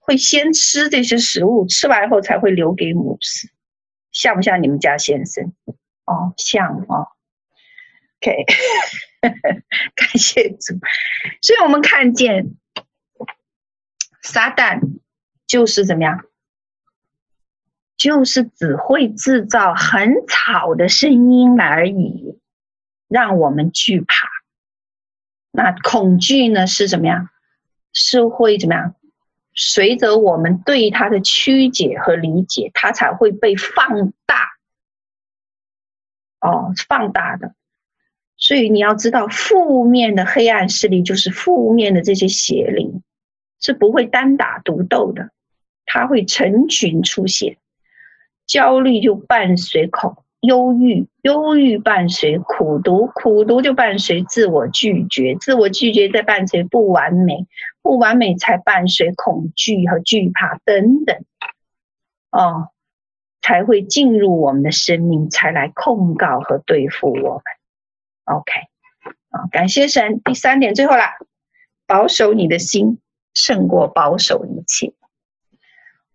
[0.00, 3.48] 会先吃这些食物，吃完后才会留给母狮，
[4.10, 5.52] 像不像你们家先生？
[6.04, 7.08] 哦，像哦。
[8.20, 8.44] OK，
[9.94, 10.74] 感谢主。
[11.42, 12.56] 所以我们看见
[14.22, 14.80] 撒旦
[15.46, 16.24] 就是怎么样，
[17.96, 22.38] 就是只会制造很吵的声音而已，
[23.08, 24.28] 让我们惧怕。
[25.50, 27.28] 那恐惧呢是怎么样？
[27.92, 28.94] 是会怎么样？
[29.54, 34.50] 随着我们对它的曲解和理解，它才会被放大。
[36.40, 37.54] 哦，放大的。
[38.46, 43.02] 所以你要知道，负面的黑暗势力就是负面的这些邪灵，
[43.60, 45.30] 是不会单打独斗的，
[45.84, 47.56] 它会成群出现。
[48.46, 57.48] 焦虑就伴随恐忧郁，忧郁伴随苦毒，苦毒就伴随自我拒绝，自我拒绝再伴随不完美，
[57.82, 61.16] 不完美才伴随恐惧和惧怕等等，
[62.30, 62.68] 哦，
[63.42, 67.42] 才会进入我们的生命，才来控告和对付我们。
[68.26, 68.52] OK，
[69.30, 70.20] 啊，感谢神。
[70.20, 71.14] 第三点，最后啦，
[71.86, 72.98] 保守你的心
[73.34, 74.94] 胜过保守一切。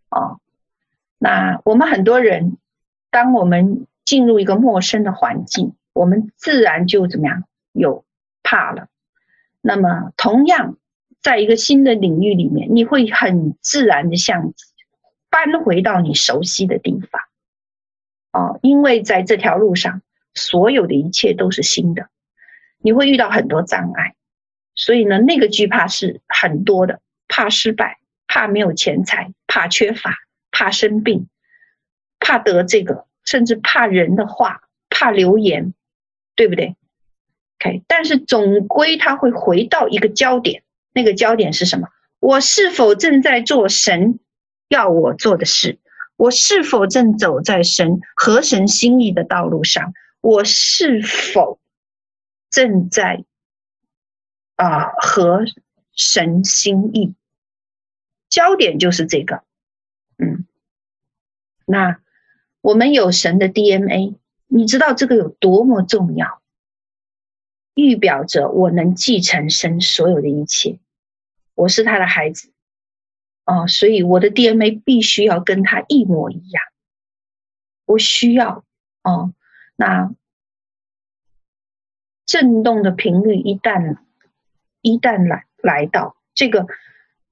[0.10, 0.42] 哦，
[1.18, 2.58] 那我们很多人，
[3.12, 7.46] 当我们进入一个陌生的环境，我们自然就怎么样？
[7.72, 8.04] 有
[8.44, 8.90] 怕了。
[9.62, 10.76] 那么，同样，
[11.22, 14.54] 在一个新的领域里面，你会很自然的像
[15.30, 17.22] 搬回到你熟悉的地方。
[18.34, 20.02] 哦，因为在这条路上。
[20.34, 22.08] 所有的一切都是新的，
[22.80, 24.16] 你会遇到很多障碍，
[24.76, 30.16] 所以呢，那个惧怕是很多的，怕失败，怕没有钱财，怕缺乏，
[30.52, 31.28] 怕生病，
[32.20, 35.74] 怕得这个，甚至怕人的话，怕流言，
[36.36, 36.76] 对不对
[37.60, 40.64] ？OK，但是总归他会回到一个焦点，
[40.94, 41.90] 那个焦点是什么？
[42.20, 44.20] 我是否正在做神
[44.70, 45.80] 要我做的事？
[46.16, 49.94] 我是否正走在神合神心意的道路上？
[50.22, 51.60] 我是否
[52.50, 53.26] 正在
[54.56, 55.46] 啊合
[55.94, 57.16] 神心意？
[58.30, 59.44] 焦点就是这个。
[60.18, 60.46] 嗯，
[61.66, 62.00] 那
[62.62, 64.16] 我们有神的 DNA，
[64.48, 66.42] 你知道这个有多么重要？
[67.74, 70.80] 预表着我能继承神所有的一切，
[71.56, 72.52] 我是他的孩子，
[73.46, 76.64] 哦，所以我的 DNA 必须要跟他一模一样。
[77.86, 78.64] 我需要
[79.04, 79.34] 哦，
[79.82, 80.14] 那
[82.28, 83.98] 震动的频率一旦
[84.82, 86.68] 一旦来来到，这个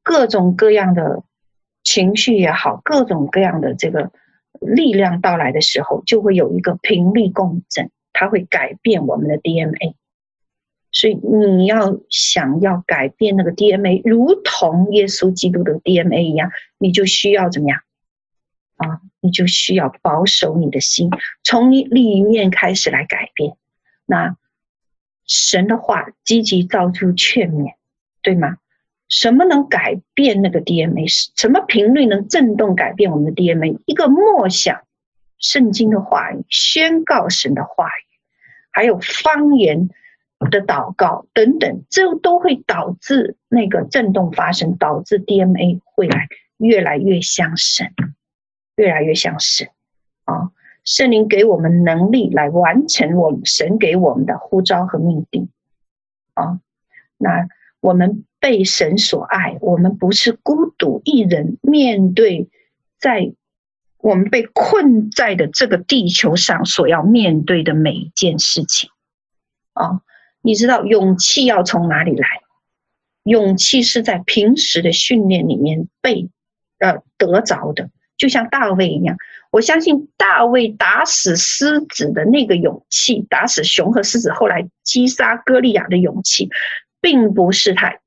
[0.02, 1.24] 各种各样的
[1.84, 4.12] 情绪也好，各种各样的这个
[4.60, 9.96] 力量到来的时候，就会有一个频率共振，它会改变我们的 DNA。
[10.92, 16.50] 所以你要想要改变那个 DNA，如同耶稣基督的 DNA 一样，
[16.80, 17.80] 你就需要怎么样？
[18.78, 21.10] 啊，你就需要保守你的心，
[21.44, 23.56] 从你里面开始来改变。
[24.06, 24.36] 那
[25.26, 27.76] 神的话积极造出劝勉，
[28.22, 28.58] 对吗？
[29.08, 31.08] 什么能改变那个 DNA？
[31.08, 33.80] 什么频率能震动改变我们的 DNA？
[33.86, 34.84] 一个默想
[35.38, 38.06] 圣经的话语，宣告神的话语，
[38.72, 39.90] 还有方言。
[40.50, 47.94] 的祷告等等，这都会导致那个震动发生，导致 DNA 会来越来越像神，
[48.80, 49.68] 越来越像神
[50.24, 50.52] 啊！
[50.86, 55.50] 圣灵给我们能力来完成我们神给我们的呼召和命定
[56.34, 56.62] 啊！
[57.18, 57.50] 那
[57.82, 62.50] 我们被神所爱，我们不是孤独一人面对
[62.98, 63.34] 在
[63.98, 68.90] 我们被困在的这个地球上所要面对的每一件事情
[69.74, 70.02] 啊！
[70.42, 72.28] 你知道勇气要从哪里来？
[73.24, 76.30] 勇气是在平时的训练里面被
[76.80, 77.90] 呃得着的，
[78.20, 79.18] 就像大卫一样。
[79.50, 86.50] 我相信大卫打死狮子的那个勇气，打死熊和狮子，后来击杀歌利亚的勇气，
[87.02, 87.98] 并不是他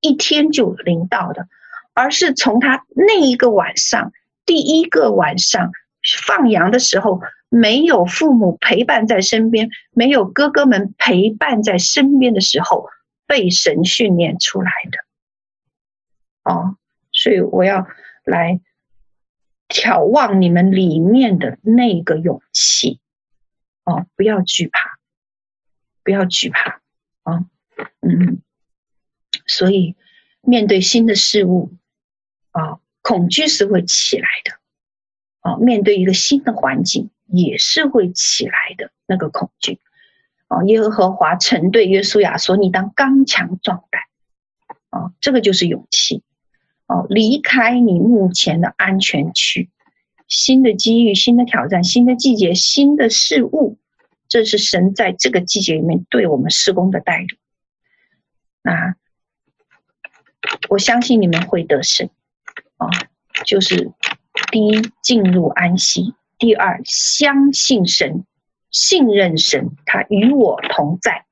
[0.00, 1.48] 一天就领到的，
[1.94, 4.12] 而是从他那一个晚上，
[4.46, 5.72] 第一个晚上
[6.24, 7.20] 放羊的时候。
[7.54, 12.88] 没有父母陪伴在身边，没有哥哥们陪伴在身边的时候，
[13.26, 16.50] 被神训练出来的。
[16.50, 16.78] 哦，
[17.12, 17.86] 所以我要
[18.24, 18.58] 来
[19.72, 23.00] 眺望你们里面的那个勇气。
[23.84, 24.98] 哦，不要惧怕，
[26.04, 26.80] 不要惧怕。
[27.22, 27.46] 啊、
[28.00, 28.42] 嗯，
[29.46, 29.96] 所以
[30.42, 31.72] 面对新的事物，
[32.50, 34.52] 啊、恐惧是会起来的。
[35.40, 37.10] 啊、哦，面对一个新的环境。
[37.34, 39.80] 也是会起来的那个恐惧，
[40.48, 44.02] 哦，耶和华曾对约书亚说：“你当刚强壮胆，
[44.90, 46.22] 啊，这个就是勇气，
[47.08, 49.70] 离开你目前的安全区，
[50.28, 53.78] 新的机遇、新的挑战、新的季节、新的事物，
[54.28, 57.28] 这是神在这个季节里面对我们施工的带领。
[58.62, 58.94] 那
[60.68, 62.08] 我相信你们会得胜，
[62.78, 62.88] 哦，
[63.44, 63.92] 就是
[64.50, 68.24] 第一进入安息。”第二，相信神，
[68.72, 71.24] 信任神，他与我同在。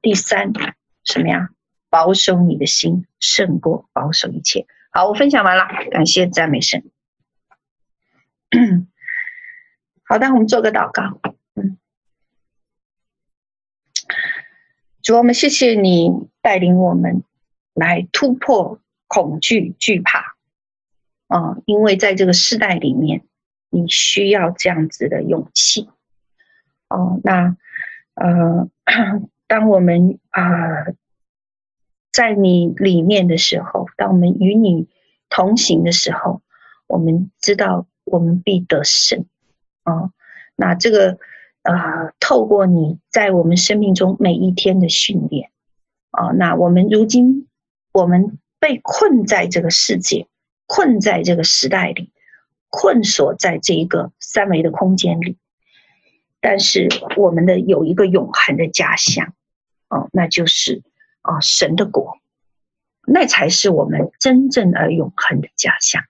[0.00, 0.52] 第三，
[1.02, 1.48] 什么呀？
[1.90, 4.66] 保守你的心，胜过保守一切。
[4.96, 6.84] 好，我分享完了，感谢赞美神。
[10.06, 11.20] 好的，我们做个祷告。
[11.56, 11.76] 嗯，
[15.02, 17.24] 主，我们谢谢你带领我们
[17.74, 20.36] 来突破恐惧、惧怕。
[21.26, 23.26] 啊、嗯，因为在这个世代里面。
[23.76, 25.90] 你需要这样子的勇气
[26.86, 27.20] 哦。
[27.24, 27.56] 那
[28.14, 28.70] 呃，
[29.48, 30.44] 当我们啊、
[32.14, 34.86] 在你里面的时候，当我们与你
[35.28, 36.42] 同行的时候，
[36.86, 39.26] 我们知道我们必得胜
[39.84, 40.12] 哦。
[40.54, 41.18] 那这个
[41.62, 45.50] 呃，透过你在我们生命中每一天的训练
[46.12, 47.48] 哦，那我们如今
[47.92, 50.28] 我们被困在这个世界，
[50.66, 52.12] 困在这个时代里。
[52.76, 55.36] 困锁在这一个三维的空间里，
[56.40, 59.32] 但是我们的有一个永恒的家乡，
[59.88, 60.82] 哦，那就是
[61.24, 62.18] 啊神的国，
[63.04, 66.04] 那才是我们真正而永恒的家乡。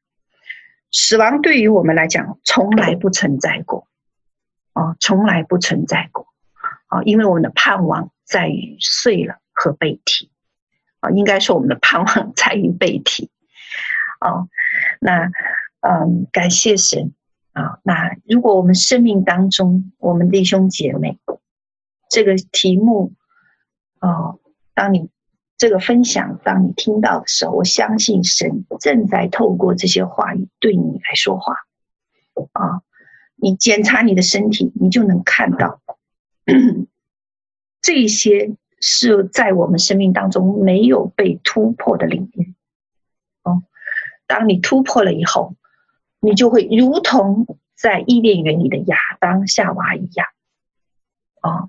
[0.92, 3.88] 死亡对于我们来讲从来不存在过，
[4.74, 6.26] 哦，从来不存在过，
[6.88, 10.30] 啊，因为我们的盼望在于碎了和被提，
[11.00, 13.30] 啊，应该说我们的盼望在于被提，
[14.20, 14.48] 哦，
[15.00, 15.30] 那。
[15.86, 17.12] 嗯，感谢神
[17.52, 17.78] 啊！
[17.82, 21.18] 那如果我们生命当中，我们弟兄姐妹，
[22.08, 23.12] 这个题目
[24.00, 24.40] 哦，
[24.74, 25.08] 当你
[25.56, 31.54] 这个分享，当你听到的时候，我相信神正在透过这些话语对你来说话
[32.52, 32.82] 啊！
[33.36, 35.80] 你检查你的身体，你就能看到
[37.80, 42.54] 这些是在我们生命当中没有被突破的领域
[43.42, 43.62] 哦。
[44.26, 45.54] 当你突破了以后，
[46.20, 50.26] 你就会如同在伊甸园里的亚当夏娃一样，
[51.40, 51.68] 啊，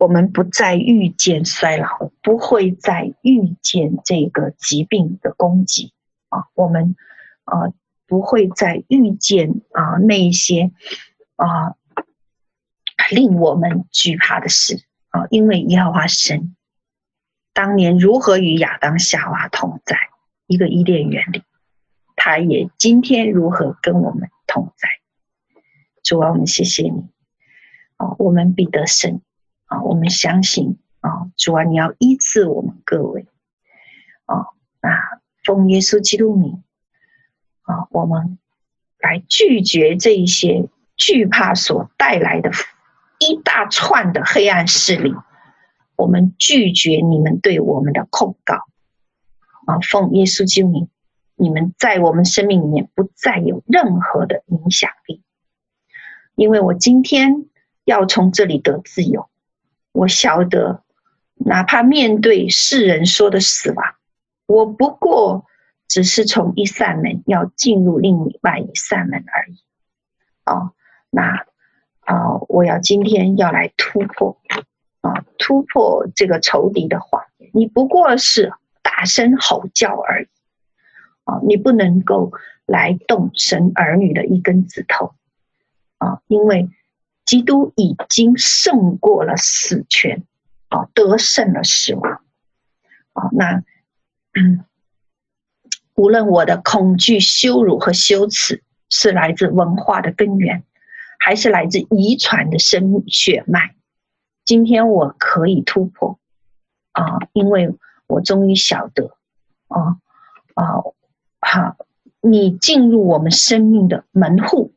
[0.00, 5.92] 我们不再遇见衰老，不会再遇见这个疾病的攻击，
[6.30, 6.96] 啊，我们
[7.44, 7.70] 啊
[8.06, 10.72] 不会再遇见啊那一些
[11.36, 11.76] 啊
[13.10, 16.56] 令我们惧怕的事，啊，因为耶和华神
[17.52, 19.98] 当年如何与亚当夏娃同在
[20.46, 21.42] 一个伊甸园里。
[22.16, 24.88] 他也今天如何跟我们同在？
[26.02, 27.08] 主啊，我们谢谢你
[27.96, 28.14] 啊！
[28.18, 29.20] 我们必得胜
[29.70, 29.80] 啊！
[29.82, 31.30] 我们相信啊！
[31.36, 33.28] 主啊，你要医治我们各位
[34.26, 34.50] 啊！
[34.82, 34.90] 那
[35.44, 36.64] 奉耶稣基督名
[37.62, 38.38] 啊，我们
[38.98, 42.50] 来拒绝这一些惧怕所带来的
[43.20, 45.14] 一大串的黑暗势力。
[45.94, 48.56] 我们拒绝你们对我们的控告
[49.66, 49.78] 啊！
[49.88, 50.88] 奉耶稣基督名。
[51.36, 55.22] 你们在我们生命里面不再有任何的影响力，
[56.34, 57.46] 因为我今天
[57.86, 59.29] 要从这里得自由。
[59.92, 60.82] 我晓得，
[61.34, 63.94] 哪怕面对世人说的死亡，
[64.46, 65.46] 我不过
[65.88, 69.58] 只是从一扇门要进入另外一扇门而已。
[70.44, 70.72] 哦，
[71.10, 71.46] 那
[72.00, 74.40] 啊，我要今天要来突破
[75.00, 77.50] 啊，突破这个仇敌的谎言。
[77.52, 78.52] 你不过是
[78.82, 80.28] 大声吼叫而已。
[81.24, 82.32] 啊你不能够
[82.66, 85.14] 来动神儿女的一根指头
[85.98, 86.22] 啊！
[86.26, 86.68] 因为
[87.30, 90.24] 基督已经胜过了死权
[90.66, 92.22] 啊，得胜了死亡
[93.12, 93.28] 啊！
[93.30, 93.62] 那
[94.34, 94.64] 嗯，
[95.94, 100.64] 无论我的恐惧、羞辱和羞耻是来自文化的根源，
[101.20, 103.76] 还是来自遗传的生血脉，
[104.44, 106.18] 今天我可以突破
[106.90, 107.20] 啊！
[107.32, 107.76] 因为
[108.08, 109.16] 我终于晓得
[109.68, 109.98] 啊
[110.54, 110.82] 啊！
[111.40, 111.76] 好，
[112.20, 114.74] 你进入我们生命的门户！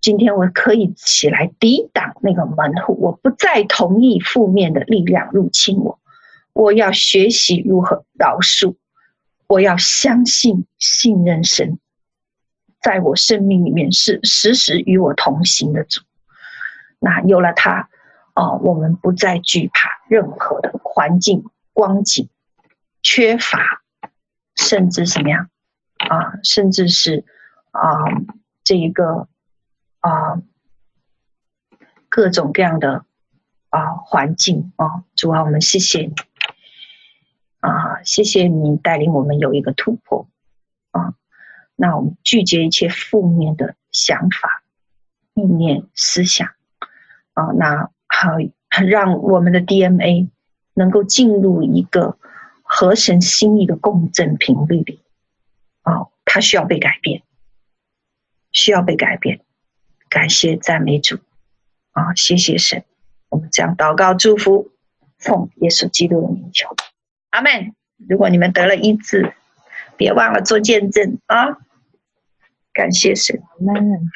[0.00, 5.98] 今天我可以起来抵挡那个门户，我不再同意负面的力量入侵我。
[6.52, 8.76] 我要学习如何饶恕，
[9.46, 11.78] 我要相信信任神，
[12.80, 16.00] 在我生命里面是时时与我同行的主。
[16.98, 17.88] 那有了他，
[18.34, 22.28] 啊，我们不再惧怕任何的环境光景
[23.02, 23.82] 缺乏。
[24.56, 25.48] 甚至什么样
[25.96, 26.34] 啊？
[26.42, 27.24] 甚至是
[27.70, 28.04] 啊，
[28.62, 29.26] 这一个
[30.00, 30.42] 啊，
[32.08, 33.04] 各种各样的
[33.68, 36.14] 啊环境啊，主啊，我们谢谢你
[37.60, 40.28] 啊，谢谢你带领我们有一个突破
[40.90, 41.14] 啊。
[41.76, 44.62] 那我们拒绝一切负面的想法、
[45.34, 46.48] 意念、思想
[47.34, 47.52] 啊。
[47.56, 48.30] 那好，
[48.86, 50.28] 让我们的 DNA
[50.74, 52.18] 能够进入一个。
[52.72, 55.00] 合神心意的共振频率里，
[55.82, 57.24] 啊，它需要被改变，
[58.52, 59.40] 需要被改变。
[60.10, 61.20] 感谢赞美主，
[61.92, 62.84] 啊、谢谢神。
[63.30, 64.72] 我们这样祷告祝福，
[65.18, 66.74] 奉耶稣基督的名求，
[67.30, 67.74] 阿门。
[68.08, 69.32] 如果你们得了医治，
[69.96, 71.58] 别忘了做见证啊！
[72.72, 74.10] 感谢神，阿门。